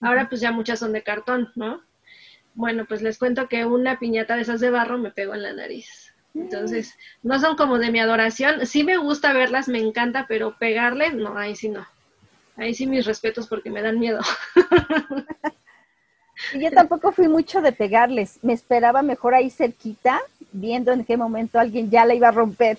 [0.00, 1.82] Ahora pues ya muchas son de cartón, ¿no?
[2.54, 5.52] Bueno, pues les cuento que una piñata de esas de barro me pegó en la
[5.52, 6.12] nariz.
[6.34, 8.66] Entonces, no son como de mi adoración.
[8.66, 11.86] Sí me gusta verlas, me encanta, pero pegarle, no, ahí sí no.
[12.56, 14.20] Ahí sí mis respetos porque me dan miedo.
[16.54, 18.38] Y yo tampoco fui mucho de pegarles.
[18.42, 20.20] Me esperaba mejor ahí cerquita,
[20.52, 22.78] viendo en qué momento alguien ya la iba a romper.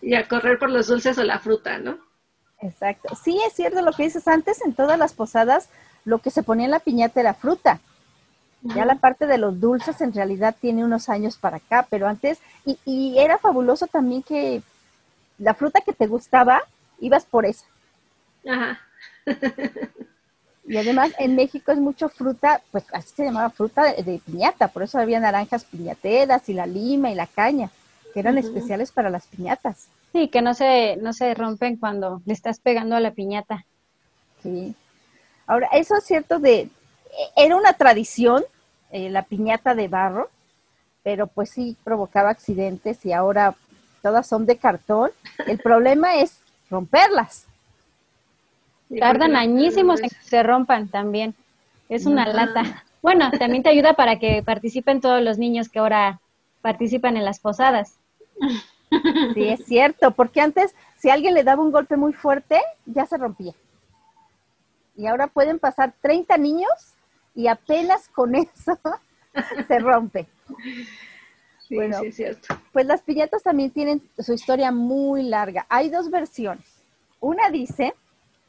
[0.00, 1.98] Y a correr por los dulces o la fruta, ¿no?
[2.60, 3.14] Exacto.
[3.16, 5.68] Sí, es cierto lo que dices antes, en todas las posadas
[6.04, 7.80] lo que se ponía en la piñata era fruta.
[8.62, 12.38] Ya la parte de los dulces en realidad tiene unos años para acá, pero antes,
[12.64, 14.62] y, y era fabuloso también que
[15.38, 16.62] la fruta que te gustaba,
[16.98, 17.66] ibas por esa.
[18.48, 18.80] Ajá.
[20.68, 24.82] y además en México es mucho fruta, pues así se llamaba fruta de, piñata, por
[24.82, 27.70] eso había naranjas piñateras y la lima y la caña,
[28.12, 29.88] que eran especiales para las piñatas.
[30.12, 33.64] Sí, que no se, no se rompen cuando le estás pegando a la piñata.
[34.42, 34.74] Sí.
[35.46, 36.68] Ahora, eso es cierto de,
[37.36, 38.42] era una tradición,
[38.90, 40.30] eh, la piñata de barro,
[41.04, 43.54] pero pues sí provocaba accidentes y ahora
[44.02, 45.10] todas son de cartón.
[45.46, 46.38] El problema es
[46.70, 47.46] romperlas.
[48.98, 51.34] Tardan añísimos en que se rompan también.
[51.88, 52.84] Es una lata.
[53.02, 56.20] Bueno, también te ayuda para que participen todos los niños que ahora
[56.62, 57.96] participan en las posadas.
[59.34, 63.16] Sí, es cierto, porque antes si alguien le daba un golpe muy fuerte, ya se
[63.16, 63.52] rompía.
[64.96, 66.94] Y ahora pueden pasar 30 niños
[67.34, 68.78] y apenas con eso
[69.68, 70.26] se rompe.
[71.70, 72.56] bueno, sí, es cierto.
[72.72, 75.66] Pues las piñatas también tienen su historia muy larga.
[75.68, 76.64] Hay dos versiones.
[77.20, 77.94] Una dice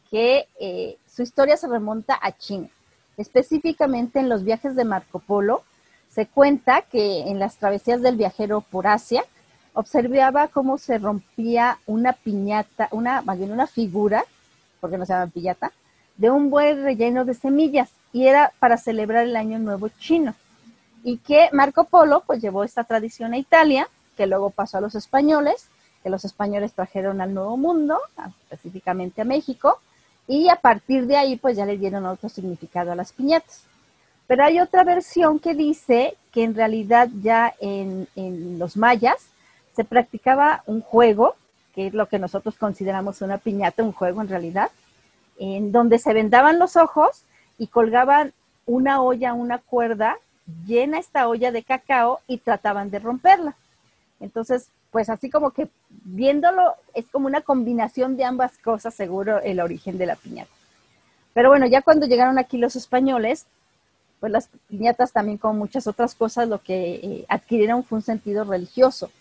[0.10, 2.70] que eh, su historia se remonta a China.
[3.18, 5.64] Específicamente en los viajes de Marco Polo,
[6.10, 9.24] se cuenta que en las travesías del viajero por Asia,
[9.74, 14.26] observaba cómo se rompía una piñata, una, más bien una figura,
[14.82, 15.72] porque no se llama piñata,
[16.18, 20.34] de un buen relleno de semillas y era para celebrar el Año Nuevo chino.
[21.04, 24.96] Y que Marco Polo pues llevó esta tradición a Italia, que luego pasó a los
[24.96, 25.68] españoles,
[26.02, 28.00] que los españoles trajeron al Nuevo Mundo,
[28.50, 29.80] específicamente a México,
[30.28, 33.64] y a partir de ahí pues ya le dieron otro significado a las piñatas.
[34.28, 38.08] Pero hay otra versión que dice que en realidad ya en,
[38.60, 39.16] los mayas
[39.74, 41.36] se practicaba un juego,
[41.74, 44.70] que es lo que nosotros consideramos una piñata, un juego en realidad,
[45.40, 47.24] en donde se vendaban los ojos
[47.58, 48.34] y colgaban
[48.66, 50.18] una olla, una cuerda,
[50.66, 53.56] llena esta olla de cacao y trataban de romperla.
[54.20, 59.60] Entonces, pues así como que viéndolo, es como una combinación de ambas cosas, seguro, el
[59.60, 60.50] origen de la piñata.
[61.34, 63.46] Pero bueno, ya cuando llegaron aquí los españoles,
[64.20, 68.44] pues las piñatas también como muchas otras cosas, lo que eh, adquirieron fue un sentido
[68.44, 69.12] religioso.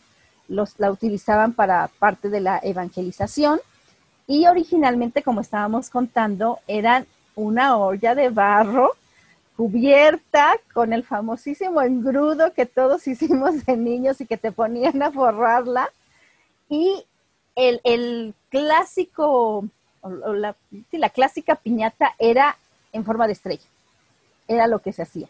[0.49, 3.61] Los, la utilizaban para parte de la evangelización
[4.27, 8.93] y originalmente, como estábamos contando, eran una olla de barro
[9.57, 15.11] cubierta con el famosísimo engrudo que todos hicimos de niños y que te ponían a
[15.11, 15.91] forrarla.
[16.69, 17.05] Y
[17.55, 19.67] el, clásico,
[20.03, 20.57] la,
[20.93, 22.57] la clásica piñata era
[22.93, 23.65] en forma de estrella.
[24.49, 25.29] Era lo que se hacía.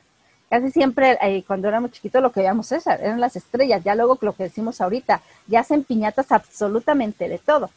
[0.48, 3.82] Casi siempre, eh, cuando éramos chiquitos, lo que veíamos eran las estrellas.
[3.82, 7.70] Ya luego lo que decimos ahorita, ya hacen piñatas absolutamente de todo.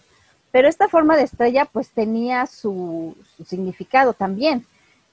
[0.52, 4.66] Pero esta forma de estrella, pues tenía su significado también.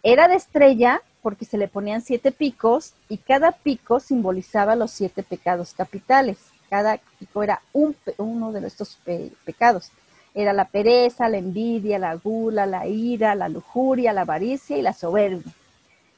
[0.03, 5.25] Era de estrella porque se le ponían siete picos y cada pico simbolizaba los siete
[5.25, 6.39] pecados capitales.
[6.71, 8.97] Cada pico era un, uno de estos
[9.45, 9.91] pecados.
[10.35, 14.93] Era la pereza, la envidia, la gula, la ira, la lujuria, la avaricia y la
[14.93, 15.53] soberbia.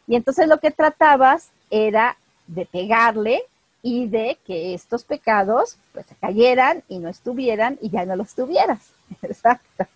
[0.06, 3.44] Y entonces lo que tratabas era de pegarle
[3.80, 8.90] y de que estos pecados pues cayeran y no estuvieran y ya no los tuvieras.
[9.22, 9.86] Exacto.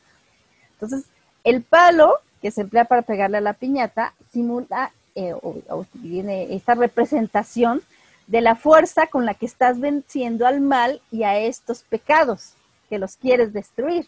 [0.72, 1.05] Entonces,
[1.44, 6.75] el palo que se emplea para pegarle a la piñata simula eh, o, viene esta
[6.75, 7.83] representación
[8.27, 12.55] de la fuerza con la que estás venciendo al mal y a estos pecados
[12.88, 14.07] que los quieres destruir.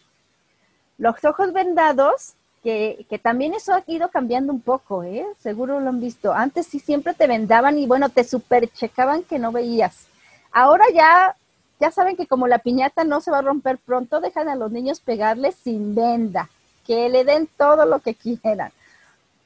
[0.97, 5.25] Los ojos vendados, que, que, también eso ha ido cambiando un poco, ¿eh?
[5.39, 6.33] seguro lo han visto.
[6.33, 10.07] Antes sí siempre te vendaban y bueno, te superchecaban que no veías.
[10.51, 11.35] Ahora ya,
[11.79, 14.71] ya saben que como la piñata no se va a romper pronto, dejan a los
[14.71, 16.49] niños pegarles sin venda,
[16.87, 18.71] que le den todo lo que quieran.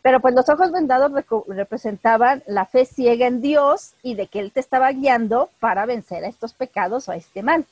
[0.09, 1.11] Pero pues los ojos vendados
[1.45, 6.25] representaban la fe ciega en Dios y de que Él te estaba guiando para vencer
[6.25, 7.67] a estos pecados o a este mal.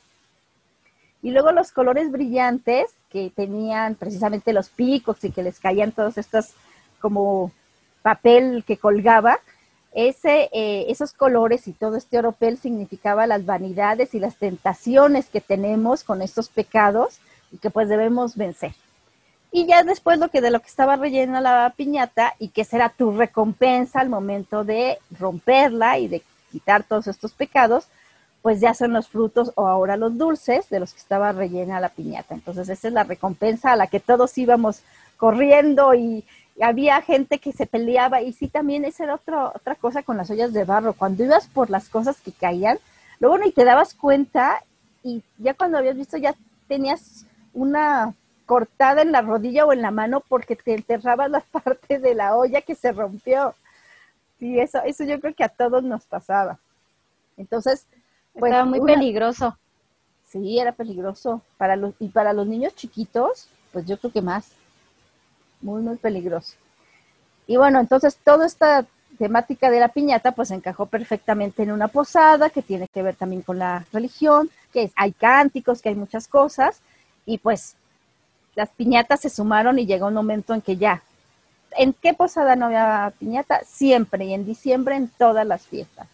[1.23, 6.19] Y luego los colores brillantes que tenían precisamente los picos y que les caían todos
[6.19, 6.51] estos
[7.01, 7.51] como
[8.03, 9.39] papel que colgaba,
[9.91, 15.41] ese, eh, esos colores y todo este oropel significaba las vanidades y las tentaciones que
[15.41, 17.17] tenemos con estos pecados
[17.51, 18.75] y que pues debemos vencer.
[19.57, 22.89] Y ya después lo que de lo que estaba rellena la piñata y que será
[22.89, 27.87] tu recompensa al momento de romperla y de quitar todos estos pecados,
[28.43, 31.89] pues ya son los frutos o ahora los dulces de los que estaba rellena la
[31.89, 32.35] piñata.
[32.35, 34.83] Entonces esa es la recompensa a la que todos íbamos
[35.17, 36.23] corriendo y,
[36.61, 40.29] había gente que se peleaba y sí también esa era otra otra cosa con las
[40.29, 40.93] ollas de barro.
[40.93, 42.77] Cuando ibas por las cosas que caían,
[43.19, 44.63] luego ni te dabas cuenta
[45.03, 46.35] y ya cuando habías visto ya
[46.67, 48.13] tenías una
[48.47, 52.35] cortada en la rodilla o en la mano porque te enterrabas la parte de la
[52.35, 53.53] olla que se rompió.
[54.39, 56.57] Sí, eso, eso yo creo que a todos nos pasaba.
[57.37, 57.85] Entonces,
[58.33, 59.57] pues, Estaba muy peligroso.
[60.27, 61.41] Sí, era peligroso.
[61.57, 64.51] Para los, y para los niños chiquitos, pues yo creo que más.
[65.61, 66.53] Muy, muy peligroso.
[67.47, 68.85] Y bueno, entonces toda esta
[69.17, 73.41] temática de la piñata pues encajó perfectamente en una posada que tiene que ver también
[73.41, 76.81] con la religión, que hay cánticos, que hay muchas cosas.
[77.25, 77.75] Y pues
[78.57, 81.03] las piñatas se sumaron y llegó un momento en que ya,
[81.77, 83.61] ¿en qué posada no había piñata?
[83.63, 86.07] Siempre, y en diciembre en todas las fiestas.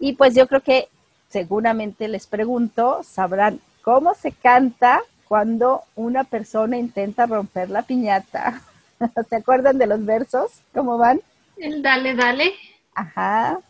[0.00, 0.88] Y pues yo creo que
[1.28, 8.62] seguramente les pregunto, sabrán cómo se canta cuando una persona intenta romper la piñata.
[9.28, 10.60] ¿Se acuerdan de los versos?
[10.74, 11.20] ¿Cómo van?
[11.56, 12.52] El dale, dale.
[12.96, 13.60] Ajá.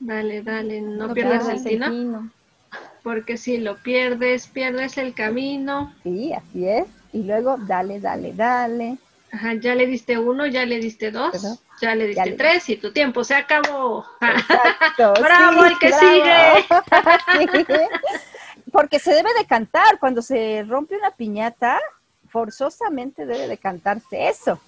[0.00, 2.30] Dale, dale, no, pierdas el tino.
[3.02, 5.92] Porque si lo pierdes, pierdes el camino.
[6.02, 7.01] Sí, así es.
[7.12, 8.98] Y luego, dale, dale, dale.
[9.32, 12.92] Ajá, ya le diste uno, ya le diste dos, ya le diste tres y tu
[12.92, 14.04] tiempo se acabó.
[14.20, 15.14] Exacto.
[15.22, 16.66] ¡Bravo, el que sigue!
[18.72, 19.98] Porque se debe de cantar.
[19.98, 21.80] Cuando se rompe una piñata,
[22.28, 24.60] forzosamente debe de cantarse eso.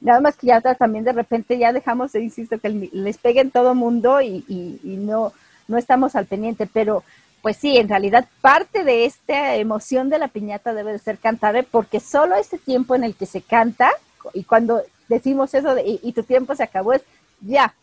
[0.00, 4.20] Nada más que ya también de repente ya dejamos, insisto, que les peguen todo mundo
[4.20, 5.32] y, y, y no,
[5.68, 7.04] no estamos al pendiente, pero
[7.42, 11.56] pues sí, en realidad parte de esta emoción de la piñata debe de ser cantar,
[11.56, 11.66] ¿eh?
[11.68, 13.90] porque solo ese tiempo en el que se canta,
[14.34, 17.02] y cuando decimos eso de, y, tu tiempo se acabó, es
[17.40, 17.74] ya,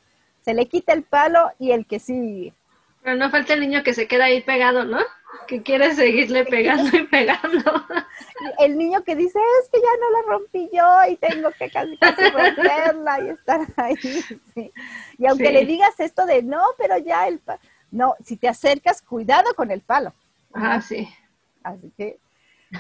[0.43, 2.54] se le quita el palo y el que sí.
[3.02, 5.00] Pero no falta el niño que se queda ahí pegado, ¿no?
[5.48, 7.86] Que quiere seguirle pegando y pegando.
[8.60, 11.98] El niño que dice, es que ya no la rompí yo y tengo que casi,
[11.98, 13.96] casi romperla y estar ahí.
[15.17, 17.41] Y aunque le digas esto de, no, pero ya el...
[17.91, 20.13] No, si te acercas, cuidado con el palo.
[20.54, 21.08] Ah, sí.
[21.63, 22.19] Así que.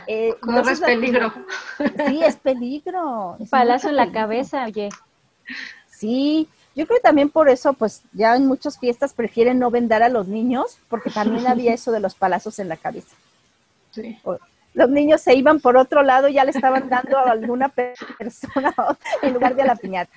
[0.05, 1.33] Eh, Corres peligro.
[2.07, 3.37] Sí, es peligro.
[3.49, 4.89] Palazo en la cabeza, oye.
[5.89, 10.03] Sí, yo creo que también por eso, pues ya en muchas fiestas prefieren no vendar
[10.03, 13.15] a los niños, porque también había eso de los palazos en la cabeza.
[13.91, 14.19] Sí.
[14.75, 17.69] los niños se iban por otro lado y ya le estaban dando a alguna
[18.19, 18.75] persona
[19.23, 20.13] en lugar de a la piñata.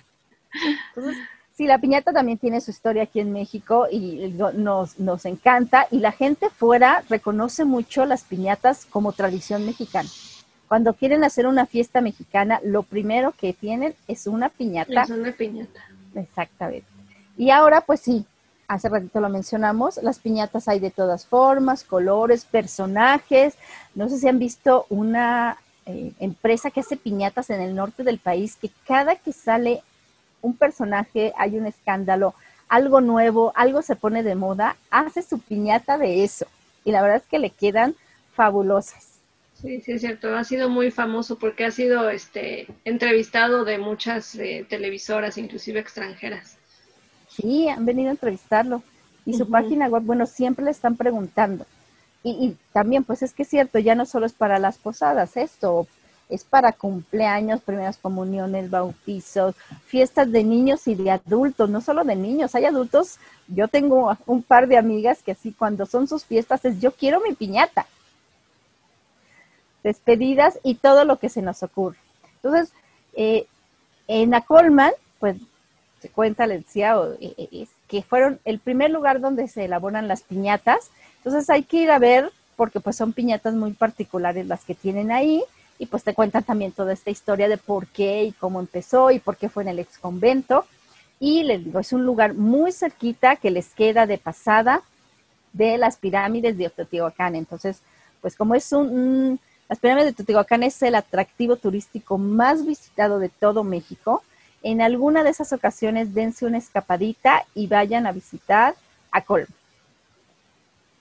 [0.95, 1.17] Entonces,
[1.61, 5.99] Sí, la piñata también tiene su historia aquí en México y nos, nos encanta y
[5.99, 10.09] la gente fuera reconoce mucho las piñatas como tradición mexicana.
[10.69, 15.03] Cuando quieren hacer una fiesta mexicana, lo primero que tienen es una piñata.
[15.03, 15.81] Es una piñata.
[16.15, 16.87] Exactamente.
[17.37, 18.25] Y ahora, pues sí,
[18.67, 23.53] hace ratito lo mencionamos, las piñatas hay de todas formas, colores, personajes.
[23.95, 28.19] No sé si han visto una eh, empresa que hace piñatas en el norte del
[28.19, 29.83] país que cada que sale
[30.43, 32.35] un personaje, hay un escándalo,
[32.69, 36.47] algo nuevo, algo se pone de moda, hace su piñata de eso.
[36.85, 37.95] Y la verdad es que le quedan
[38.35, 39.11] fabulosas.
[39.61, 40.35] Sí, sí, es cierto.
[40.35, 46.57] Ha sido muy famoso porque ha sido este entrevistado de muchas eh, televisoras, inclusive extranjeras.
[47.29, 48.83] Sí, han venido a entrevistarlo.
[49.27, 51.67] Y su página web, bueno, siempre le están preguntando.
[52.23, 55.37] Y, y, también, pues es que es cierto, ya no solo es para las posadas
[55.37, 55.87] esto,
[56.31, 59.55] es para cumpleaños, primeras comuniones, bautizos,
[59.87, 64.43] fiestas de niños y de adultos, no solo de niños, hay adultos, yo tengo un
[64.43, 67.87] par de amigas que así cuando son sus fiestas es yo quiero mi piñata.
[69.83, 71.97] Despedidas y todo lo que se nos ocurre.
[72.37, 72.73] Entonces,
[73.15, 73.47] eh,
[74.09, 75.37] en Acolman, pues
[76.01, 80.09] se cuenta, les decía, eh, eh, es que fueron el primer lugar donde se elaboran
[80.09, 80.91] las piñatas.
[81.19, 85.11] Entonces hay que ir a ver, porque pues son piñatas muy particulares las que tienen
[85.13, 85.43] ahí
[85.81, 89.19] y pues te cuentan también toda esta historia de por qué y cómo empezó y
[89.19, 90.67] por qué fue en el ex convento.
[91.19, 94.83] Y les digo, es un lugar muy cerquita que les queda de pasada
[95.55, 97.35] de las pirámides de Teotihuacán.
[97.35, 97.81] Entonces,
[98.21, 99.41] pues como es un,
[99.71, 104.23] las pirámides de Teotihuacán es el atractivo turístico más visitado de todo México,
[104.63, 108.75] en alguna de esas ocasiones dense una escapadita y vayan a visitar
[109.13, 109.49] a Colma.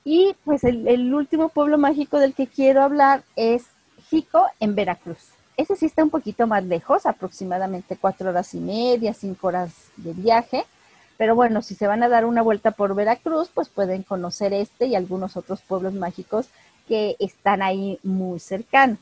[0.06, 3.66] Y pues el último pueblo mágico del que quiero hablar es
[4.10, 5.30] Jico en Veracruz.
[5.57, 10.14] Ese sí está un poquito más lejos, aproximadamente cuatro horas y media, cinco horas de
[10.14, 10.66] viaje.
[11.18, 14.86] Pero bueno, si se van a dar una vuelta por Veracruz, pues pueden conocer este
[14.86, 16.47] y algunos otros pueblos mágicos
[16.88, 18.99] que están ahí muy cercanos.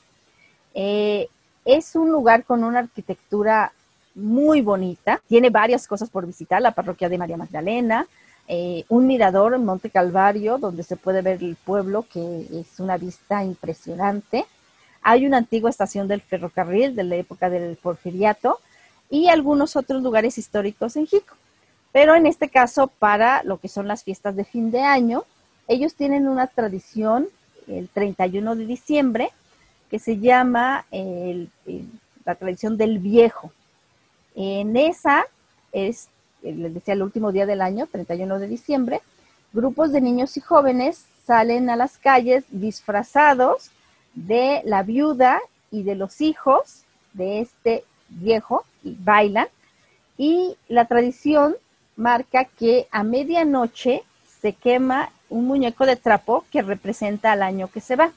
[0.74, 1.30] Eh,
[1.64, 3.72] es un lugar con una arquitectura
[4.16, 5.22] muy bonita.
[5.28, 8.08] Tiene varias cosas por visitar, la parroquia de María Magdalena,
[8.48, 12.98] eh, un mirador en Monte Calvario, donde se puede ver el pueblo, que es una
[12.98, 14.46] vista impresionante.
[15.10, 18.60] Hay una antigua estación del ferrocarril de la época del porfiriato.
[19.10, 21.34] y algunos otros lugares históricos en Jico.
[21.94, 25.24] Pero en este caso, para lo que son las fiestas de fin de año,
[25.70, 27.30] ellos tienen una tradición
[27.70, 29.30] el 31 de diciembre
[29.90, 30.86] que se llama
[32.26, 33.54] la tradición del viejo.
[34.36, 35.24] En esa
[35.72, 36.10] es,
[36.42, 39.00] les decía, el último día del año, 31 de diciembre,
[39.54, 43.72] grupos de niños y jóvenes salen a las calles disfrazados
[44.18, 45.40] de la viuda
[45.70, 49.48] y de los hijos de este viejo y bailan.
[50.18, 51.56] Y la tradición
[51.96, 54.04] marca que a medianoche
[54.42, 58.12] se quema un muñeco de trapo que representa al año que se va.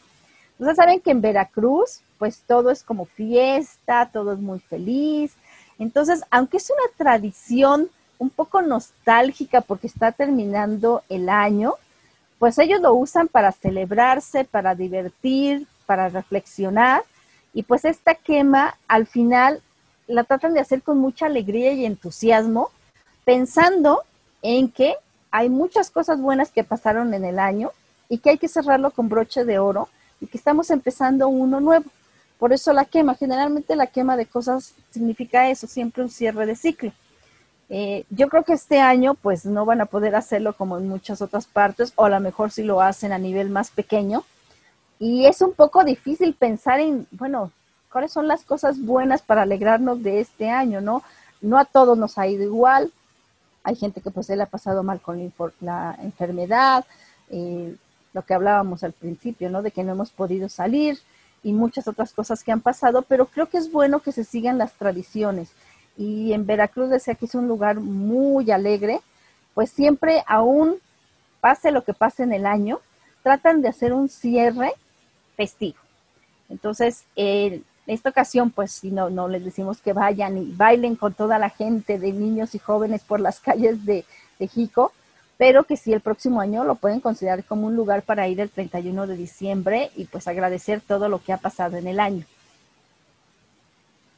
[0.59, 5.33] Ustedes saben que en Veracruz, pues todo es como fiesta, todo es muy feliz.
[5.79, 7.89] Entonces, aunque es una tradición
[8.19, 11.75] un poco nostálgica porque está terminando el año,
[12.39, 17.03] pues ellos lo usan para celebrarse, para divertir, para reflexionar.
[17.53, 19.61] Y pues esta quema al final
[20.07, 22.71] la tratan de hacer con mucha alegría y entusiasmo,
[23.25, 24.05] pensando
[24.41, 24.95] en que
[25.33, 27.73] hay muchas cosas buenas que pasaron en el año
[28.09, 29.89] y que hay que cerrarlo con broche de oro
[30.21, 31.91] y que estamos empezando uno nuevo.
[32.39, 36.55] Por eso la quema, generalmente la quema de cosas significa eso, siempre un cierre de
[36.55, 36.93] ciclo.
[37.69, 41.21] Eh, yo creo que este año pues no van a poder hacerlo como en muchas
[41.21, 44.25] otras partes o a lo mejor si lo hacen a nivel más pequeño.
[45.01, 47.51] Y es un poco difícil pensar en, bueno,
[47.91, 51.03] cuáles son las cosas buenas para alegrarnos de este año, ¿no?
[51.41, 52.93] No a todos nos ha ido igual.
[53.65, 56.85] Hay gente que pues le ha pasado mal con la, enfermedad,
[57.31, 57.75] eh,
[58.13, 59.63] lo que hablábamos al principio, ¿no?
[59.63, 61.01] De que no hemos podido salir
[61.43, 64.59] y muchas otras cosas que han pasado, pero creo que es bueno que se sigan
[64.59, 65.51] las tradiciones
[66.01, 69.01] y en Veracruz decía que es un lugar muy alegre,
[69.53, 70.77] pues siempre aún
[71.43, 72.81] pase lo que pase en el año,
[73.23, 74.73] tratan de hacer un cierre
[75.41, 75.79] festivo.
[76.51, 81.15] Entonces, en esta ocasión, pues si no, no les decimos que vayan y bailen con
[81.15, 84.05] toda la gente de niños y jóvenes por las calles de,
[84.39, 84.93] de Jico,
[85.39, 88.51] pero que sí el próximo año lo pueden considerar como un lugar para ir el
[88.51, 92.27] 31 de diciembre y pues agradecer todo lo que ha pasado en el año.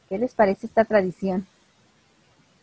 [0.09, 1.47] ¿Qué les parece esta tradición?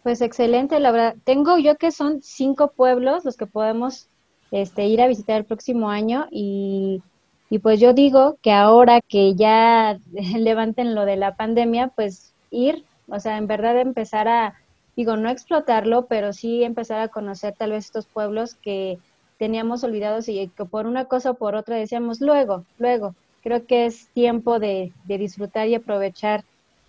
[0.03, 1.17] Pues excelente, la verdad.
[1.25, 4.07] Tengo yo que son cinco pueblos los que podemos
[4.51, 7.03] este, ir a visitar el próximo año y,
[7.51, 9.99] y pues yo digo que ahora que ya
[10.39, 14.55] levanten lo de la pandemia, pues ir, o sea, en verdad empezar a,
[14.97, 18.99] digo, no explotarlo, pero sí empezar a conocer tal vez estos pueblos que
[19.37, 23.17] teníamos olvidados y que por una cosa o por otra decíamos luego, luego.
[23.43, 26.45] Creo que es tiempo de, de disfrutar y aprovechar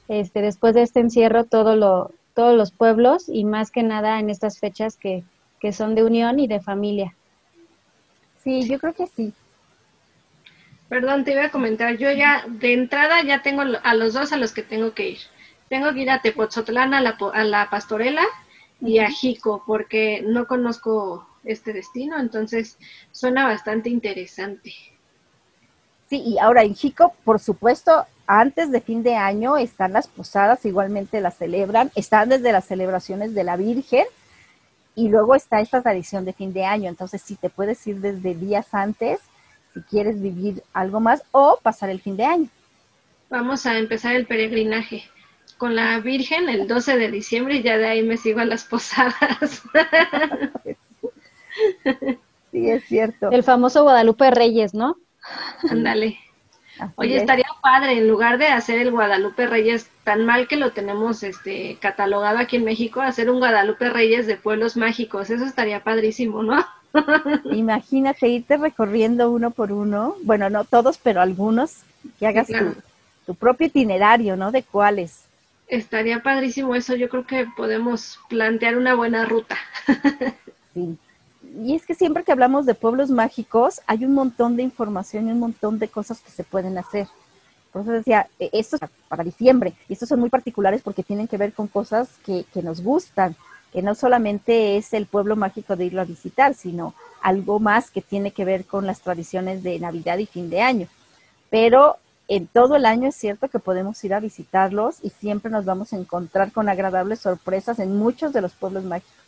[0.10, 4.30] este, después de este encierro todo lo, todos los pueblos y más que nada en
[4.30, 5.24] estas fechas que,
[5.60, 7.16] que son de unión y de familia.
[8.44, 9.34] Sí, yo creo que sí.
[10.92, 14.38] Perdón, te iba a comentar, yo ya de entrada ya tengo a los dos a
[14.38, 15.20] los que tengo que ir.
[15.70, 18.24] Tengo que ir a Tepotzotlán, a la, a la Pastorela
[18.82, 22.78] y a Jico, porque no conozco este destino, entonces
[23.14, 24.74] suena bastante interesante.
[26.10, 30.66] Sí, y ahora en Jico, por supuesto, antes de fin de año están las posadas,
[30.66, 34.04] igualmente las celebran, están desde las celebraciones de la Virgen
[34.96, 36.90] y luego está esta tradición de fin de año.
[36.90, 39.22] Entonces, si te puedes ir desde días antes,
[39.74, 42.48] si quieres vivir algo más o pasar el fin de año.
[43.30, 45.04] Vamos a empezar el peregrinaje
[45.58, 48.66] con la Virgen el 12 de diciembre y ya de ahí me sigo a las
[48.66, 49.62] posadas.
[52.52, 53.32] sí, es cierto.
[53.32, 54.98] El famoso Guadalupe Reyes, ¿no?
[55.70, 56.18] Ándale.
[56.96, 61.22] Oye, estaría padre, en lugar de hacer el Guadalupe Reyes tan mal que lo tenemos
[61.22, 66.42] este catalogado aquí en México, hacer un Guadalupe Reyes de pueblos mágicos, eso estaría padrísimo,
[66.42, 66.66] ¿no?
[67.52, 71.78] Imagínate irte recorriendo uno por uno, bueno, no todos, pero algunos,
[72.20, 72.76] que hagas tu,
[73.26, 74.52] tu propio itinerario, ¿no?
[74.52, 75.26] De cuáles.
[75.68, 79.58] Estaría padrísimo eso, yo creo que podemos plantear una buena ruta.
[80.74, 80.98] sí
[81.60, 85.32] y es que siempre que hablamos de pueblos mágicos, hay un montón de información y
[85.32, 87.08] un montón de cosas que se pueden hacer.
[87.72, 91.28] Por eso decía, e, esto es para diciembre, y estos son muy particulares porque tienen
[91.28, 93.36] que ver con cosas que, que nos gustan,
[93.72, 98.02] que no solamente es el pueblo mágico de irlo a visitar, sino algo más que
[98.02, 100.88] tiene que ver con las tradiciones de Navidad y fin de año.
[101.50, 101.98] Pero
[102.28, 105.94] en todo el año es cierto que podemos ir a visitarlos y siempre nos vamos
[105.94, 109.22] a encontrar con agradables sorpresas en muchos de los pueblos mágicos.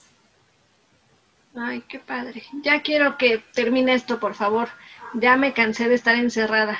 [1.55, 2.43] Ay, qué padre.
[2.63, 4.69] Ya quiero que termine esto, por favor.
[5.13, 6.79] Ya me cansé de estar encerrada.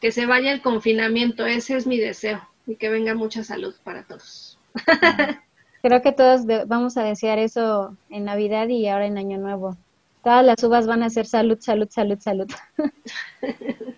[0.00, 2.46] Que se vaya el confinamiento, ese es mi deseo.
[2.66, 4.58] Y que venga mucha salud para todos.
[5.82, 9.76] Creo que todos vamos a desear eso en Navidad y ahora en Año Nuevo.
[10.22, 12.48] Todas las uvas van a ser salud, salud, salud, salud.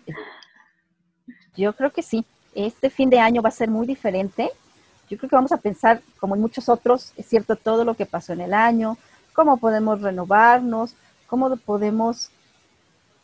[1.57, 2.24] Yo creo que sí.
[2.55, 4.51] Este fin de año va a ser muy diferente
[5.09, 8.07] yo creo que vamos a pensar, como en muchos otros, es cierto todo lo que
[8.07, 8.97] pasó en el año,
[9.32, 10.95] cómo podemos renovarnos,
[11.26, 12.30] cómo podemos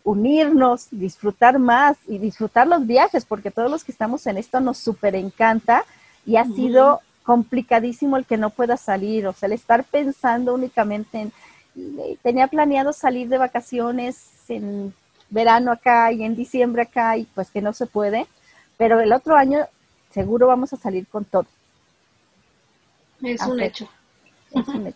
[0.04, 4.78] unirnos, disfrutar más y disfrutar los viajes, porque todos los que estamos en esto nos
[4.78, 5.84] súper encanta
[6.26, 11.20] y ha sido complicadísimo el que no pueda salir, o sea, el estar pensando únicamente
[11.20, 11.32] en,
[11.76, 14.92] eh, tenía planeado salir de vacaciones en
[15.28, 18.26] verano acá y en diciembre acá y pues que no se puede,
[18.76, 19.66] pero el otro año
[20.10, 21.46] seguro vamos a salir con todo.
[23.22, 23.88] Es un hecho.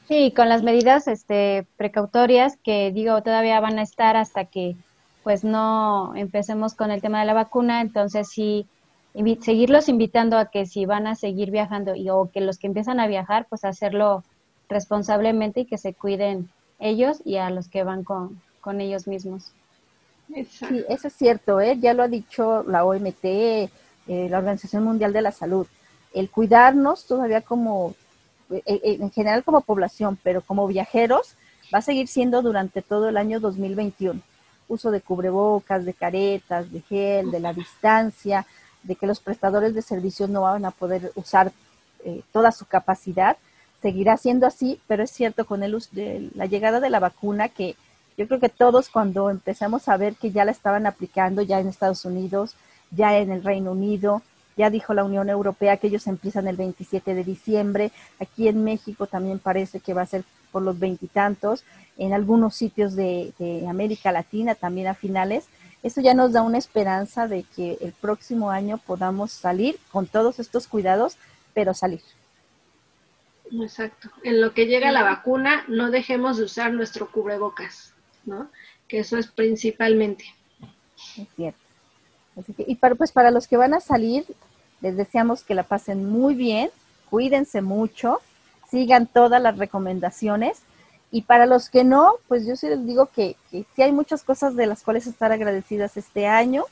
[0.08, 4.74] Sí, con las medidas este, precautorias que digo todavía van a estar hasta que
[5.22, 8.66] pues no empecemos con el tema de la vacuna, entonces sí
[9.40, 13.00] seguirlos invitando a que si van a seguir viajando y o que los que empiezan
[13.00, 14.24] a viajar pues hacerlo
[14.68, 16.48] responsablemente y que se cuiden
[16.80, 19.52] ellos y a los que van con, con ellos mismos.
[20.28, 21.78] Sí, eso es cierto, ¿eh?
[21.78, 23.70] ya lo ha dicho la OMT, eh,
[24.06, 25.66] la Organización Mundial de la Salud.
[26.12, 27.94] El cuidarnos todavía como
[28.50, 31.34] eh, eh, en general como población, pero como viajeros,
[31.74, 34.20] va a seguir siendo durante todo el año 2021.
[34.68, 38.46] Uso de cubrebocas, de caretas, de gel, de la distancia,
[38.84, 41.52] de que los prestadores de servicios no van a poder usar
[42.04, 43.36] eh, toda su capacidad.
[43.82, 47.76] Seguirá siendo así, pero es cierto con el, de la llegada de la vacuna que
[48.16, 51.68] yo creo que todos cuando empezamos a ver que ya la estaban aplicando ya en
[51.68, 52.54] Estados Unidos,
[52.90, 54.22] ya en el Reino Unido,
[54.56, 57.90] ya dijo la Unión Europea que ellos empiezan el 27 de diciembre.
[58.20, 61.64] Aquí en México también parece que va a ser por los veintitantos.
[61.98, 63.32] En algunos sitios de,
[63.68, 65.46] América Latina también a finales.
[65.84, 70.40] Eso ya nos da una esperanza de que el próximo año podamos salir con todos
[70.40, 71.16] estos cuidados,
[71.54, 72.02] pero salir.
[73.52, 74.08] Exacto.
[74.24, 77.92] En lo que llega la vacuna, no dejemos de usar nuestro cubrebocas,
[78.24, 78.50] ¿no?
[78.88, 80.24] Que eso es principalmente.
[81.16, 81.64] Es cierto
[82.58, 84.24] y para, pues para los que van a salir,
[84.80, 86.70] les deseamos que la pasen muy bien,
[87.10, 88.20] cuídense mucho,
[88.68, 90.62] sigan todas las recomendaciones.
[91.14, 94.24] Y para los que no, pues yo sí les digo que, que sí hay muchas
[94.24, 96.64] cosas de las cuales estar agradecidas este año.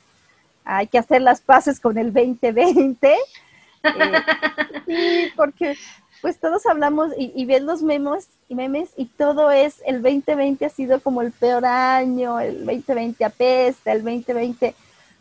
[0.64, 3.12] Hay que hacer las paces con el 2020.
[3.12, 3.18] Eh,
[4.86, 5.76] sí, porque
[6.20, 10.64] pues todos hablamos y, y ven los memes y memes y todo es el 2020
[10.64, 14.74] ha sido como el peor año, el 2020 apesta, el 2020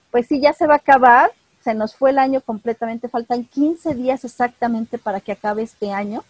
[0.09, 1.31] pues sí, ya se va a acabar,
[1.63, 6.23] se nos fue el año completamente, faltan 15 días exactamente para que acabe este año.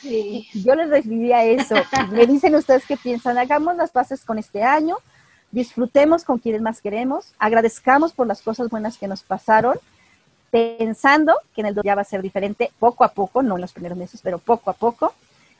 [0.00, 0.48] Sí.
[0.54, 1.74] Yo les diría eso,
[2.10, 4.96] me dicen ustedes qué piensan, hagamos las paces con este año,
[5.50, 9.76] disfrutemos con quienes más queremos, agradezcamos por las cosas buenas que nos pasaron,
[10.50, 13.72] pensando que en el ya va a ser diferente poco a poco, no en los
[13.72, 15.12] primeros meses, pero poco a poco,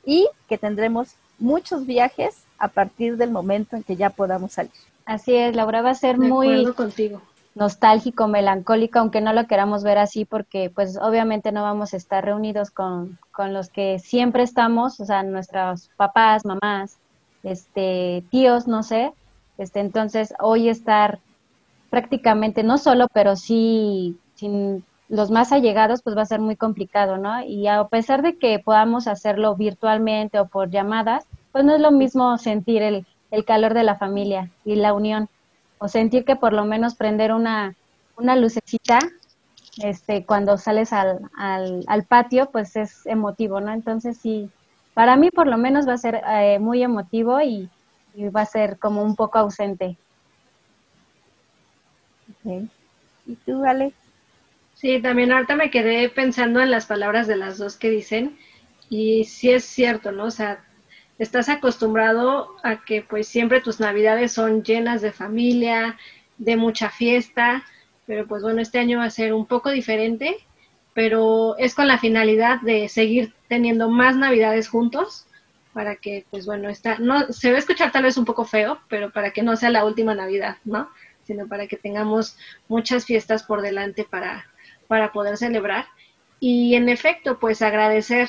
[0.05, 4.73] y que tendremos muchos viajes a partir del momento en que ya podamos salir.
[5.05, 7.21] Así es, Laura, va a ser muy contigo
[7.59, 12.25] nostálgico, melancólico, aunque no lo queramos ver así, porque pues obviamente no vamos a estar
[12.25, 16.99] reunidos con, con los que siempre estamos, o sea, nuestros papás, mamás,
[17.43, 19.13] este, tíos, no sé,
[19.59, 21.19] este, entonces hoy estar
[21.91, 27.17] prácticamente, no solo, pero sí sin los más allegados, pues va a ser muy complicado,
[27.17, 27.43] ¿no?
[27.43, 31.91] Y a pesar de que podamos hacerlo virtualmente o por llamadas, pues no es lo
[31.91, 35.29] mismo sentir el, el calor de la familia y la unión
[35.79, 37.75] o sentir que por lo menos prender una,
[38.17, 38.99] una lucecita
[39.83, 43.73] este, cuando sales al, al, patio, pues es emotivo, ¿no?
[43.73, 44.51] Entonces sí,
[44.95, 47.71] para mí por lo menos va a ser eh, muy emotivo y,
[48.35, 49.97] va a ser como un poco ausente.
[52.45, 53.93] ¿Y tú, Ale?
[54.75, 58.37] Sí, también ahorita me quedé pensando en las palabras de las dos que dicen
[58.91, 60.25] y sí es cierto, ¿no?
[60.25, 60.65] O sea,
[61.19, 65.97] estás acostumbrado a que pues siempre tus navidades son llenas de familia,
[66.39, 67.65] de mucha fiesta,
[68.07, 70.37] pero pues bueno, este año va a ser un poco diferente,
[70.95, 75.27] pero es con la finalidad de seguir teniendo más navidades juntos
[75.73, 78.81] para que pues bueno, está no se va a escuchar tal vez un poco feo,
[78.89, 80.89] pero para que no sea la última Navidad, ¿no?
[81.25, 82.37] Sino para que tengamos
[82.69, 84.47] muchas fiestas por delante para
[84.89, 85.87] para poder celebrar
[86.41, 88.29] y en efecto, pues agradecer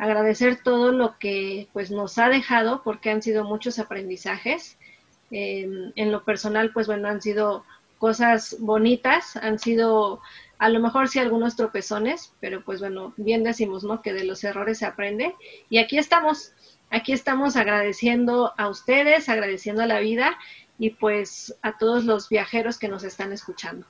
[0.00, 4.78] agradecer todo lo que pues nos ha dejado porque han sido muchos aprendizajes.
[5.30, 7.64] en lo personal, pues bueno, han sido
[7.98, 10.20] cosas bonitas, han sido
[10.58, 14.00] a lo mejor sí algunos tropezones, pero pues bueno, bien decimos, ¿no?
[14.02, 15.34] Que de los errores se aprende.
[15.68, 16.52] Y aquí estamos,
[16.88, 20.36] aquí estamos agradeciendo a ustedes, agradeciendo a la vida
[20.78, 23.86] y pues a todos los viajeros que nos están escuchando.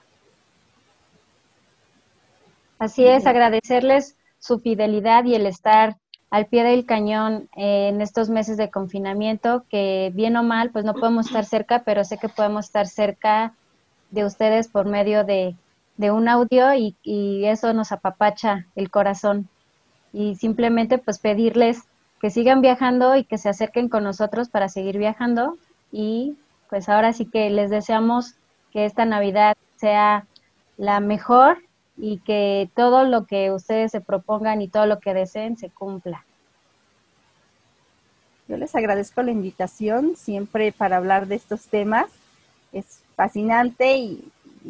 [2.81, 5.97] Así es, agradecerles su fidelidad y el estar
[6.31, 10.85] al pie del cañón eh, en estos meses de confinamiento, que bien o mal, pues
[10.85, 13.55] no podemos estar cerca, pero sé que podemos estar cerca
[14.11, 15.57] de ustedes por medio de,
[15.99, 19.49] un audio y, y, eso nos apapacha el corazón.
[20.13, 21.83] y simplemente pues pedirles
[22.21, 25.57] que sigan viajando y que se acerquen con nosotros para seguir viajando
[25.93, 26.37] y
[26.69, 28.35] pues ahora sí que les deseamos
[28.73, 30.27] que esta Navidad sea
[30.77, 31.59] la mejor
[32.03, 36.25] y que todo lo que ustedes se propongan y todo lo que deseen se cumpla.
[38.49, 42.07] Yo les agradezco la invitación siempre para hablar de estos temas.
[42.73, 44.25] Es fascinante y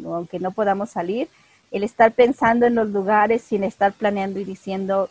[0.05, 1.29] aunque no podamos salir,
[1.71, 5.09] el estar pensando en los lugares sin estar planeando y diciendo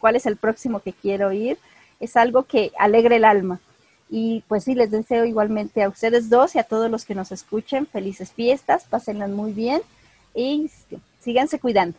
[0.00, 1.56] cuál es el próximo que quiero ir,
[2.00, 3.60] es algo que alegra el alma.
[4.08, 7.30] Y pues sí, les deseo igualmente a ustedes dos y a todos los que nos
[7.30, 9.82] escuchen felices fiestas, pásenlas muy bien
[10.34, 10.68] y
[11.20, 11.98] síganse cuidando.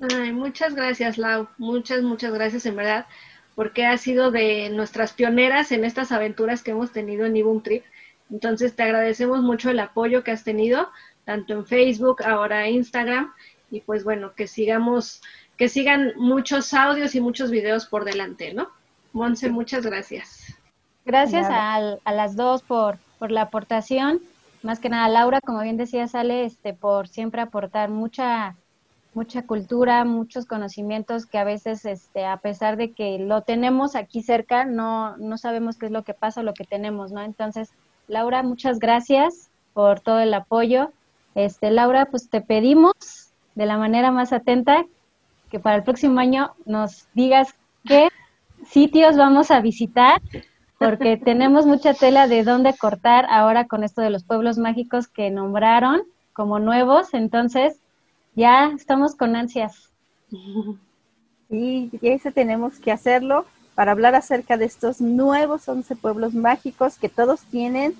[0.00, 1.48] Ay, muchas gracias, Lau.
[1.58, 3.06] Muchas, muchas gracias en verdad,
[3.54, 7.84] porque has sido de nuestras pioneras en estas aventuras que hemos tenido en Ibum Trip.
[8.30, 10.88] Entonces te agradecemos mucho el apoyo que has tenido,
[11.24, 13.32] tanto en Facebook, ahora Instagram,
[13.70, 15.22] y pues bueno, que sigamos,
[15.56, 18.70] que sigan muchos audios y muchos videos por delante, ¿no?
[19.12, 20.56] Monse, muchas gracias.
[21.04, 24.20] Gracias a, las dos por, por la aportación.
[24.62, 28.56] Más que nada, Laura, como bien decía, sale este, por siempre aportar mucha,
[29.12, 34.22] mucha cultura, muchos conocimientos que a veces, este, a pesar de que lo tenemos aquí
[34.22, 37.22] cerca, no, no sabemos qué es lo que pasa o lo que tenemos, ¿no?
[37.22, 37.72] Entonces,
[38.06, 40.92] Laura, muchas gracias por todo el apoyo.
[41.34, 42.92] Este, Laura, pues te pedimos
[43.54, 44.84] de la manera más atenta
[45.50, 47.54] que para el próximo año nos digas
[47.84, 48.08] qué
[48.64, 50.20] sitios vamos a visitar,
[50.82, 55.30] porque tenemos mucha tela de dónde cortar ahora con esto de los pueblos mágicos que
[55.30, 56.02] nombraron
[56.32, 57.76] como nuevos, entonces
[58.34, 59.90] ya estamos con ansias.
[61.50, 67.08] Y ese tenemos que hacerlo para hablar acerca de estos nuevos 11 pueblos mágicos que
[67.08, 67.94] todos tienen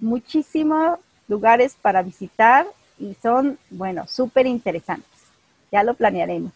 [0.00, 2.66] muchísimos lugares para visitar
[2.98, 5.10] y son, bueno, súper interesantes.
[5.72, 6.52] Ya lo planearemos.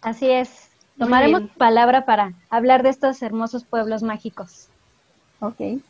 [0.00, 0.68] Así es.
[0.98, 4.68] Tomaremos palabra para hablar de estos hermosos pueblos mágicos.
[5.42, 5.82] Ok.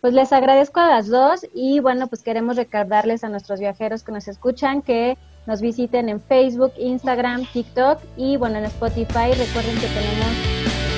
[0.00, 4.12] Pues les agradezco a las dos y bueno, pues queremos recordarles a nuestros viajeros que
[4.12, 9.32] nos escuchan que nos visiten en Facebook, Instagram, TikTok y bueno, en Spotify.
[9.32, 10.32] Recuerden que tenemos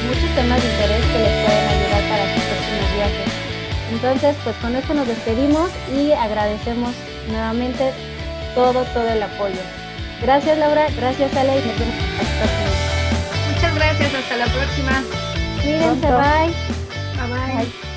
[0.07, 3.33] muchos temas de interés que les pueden ayudar para sus próximos viajes.
[3.93, 6.95] Entonces, pues con esto nos despedimos y agradecemos
[7.31, 7.93] nuevamente
[8.55, 9.61] todo, todo el apoyo.
[10.23, 11.95] Gracias Laura, gracias Ale y nos vemos
[13.55, 15.03] Muchas gracias, hasta la próxima.
[15.63, 16.71] Cuídense, bye.
[17.17, 17.90] Bye bye.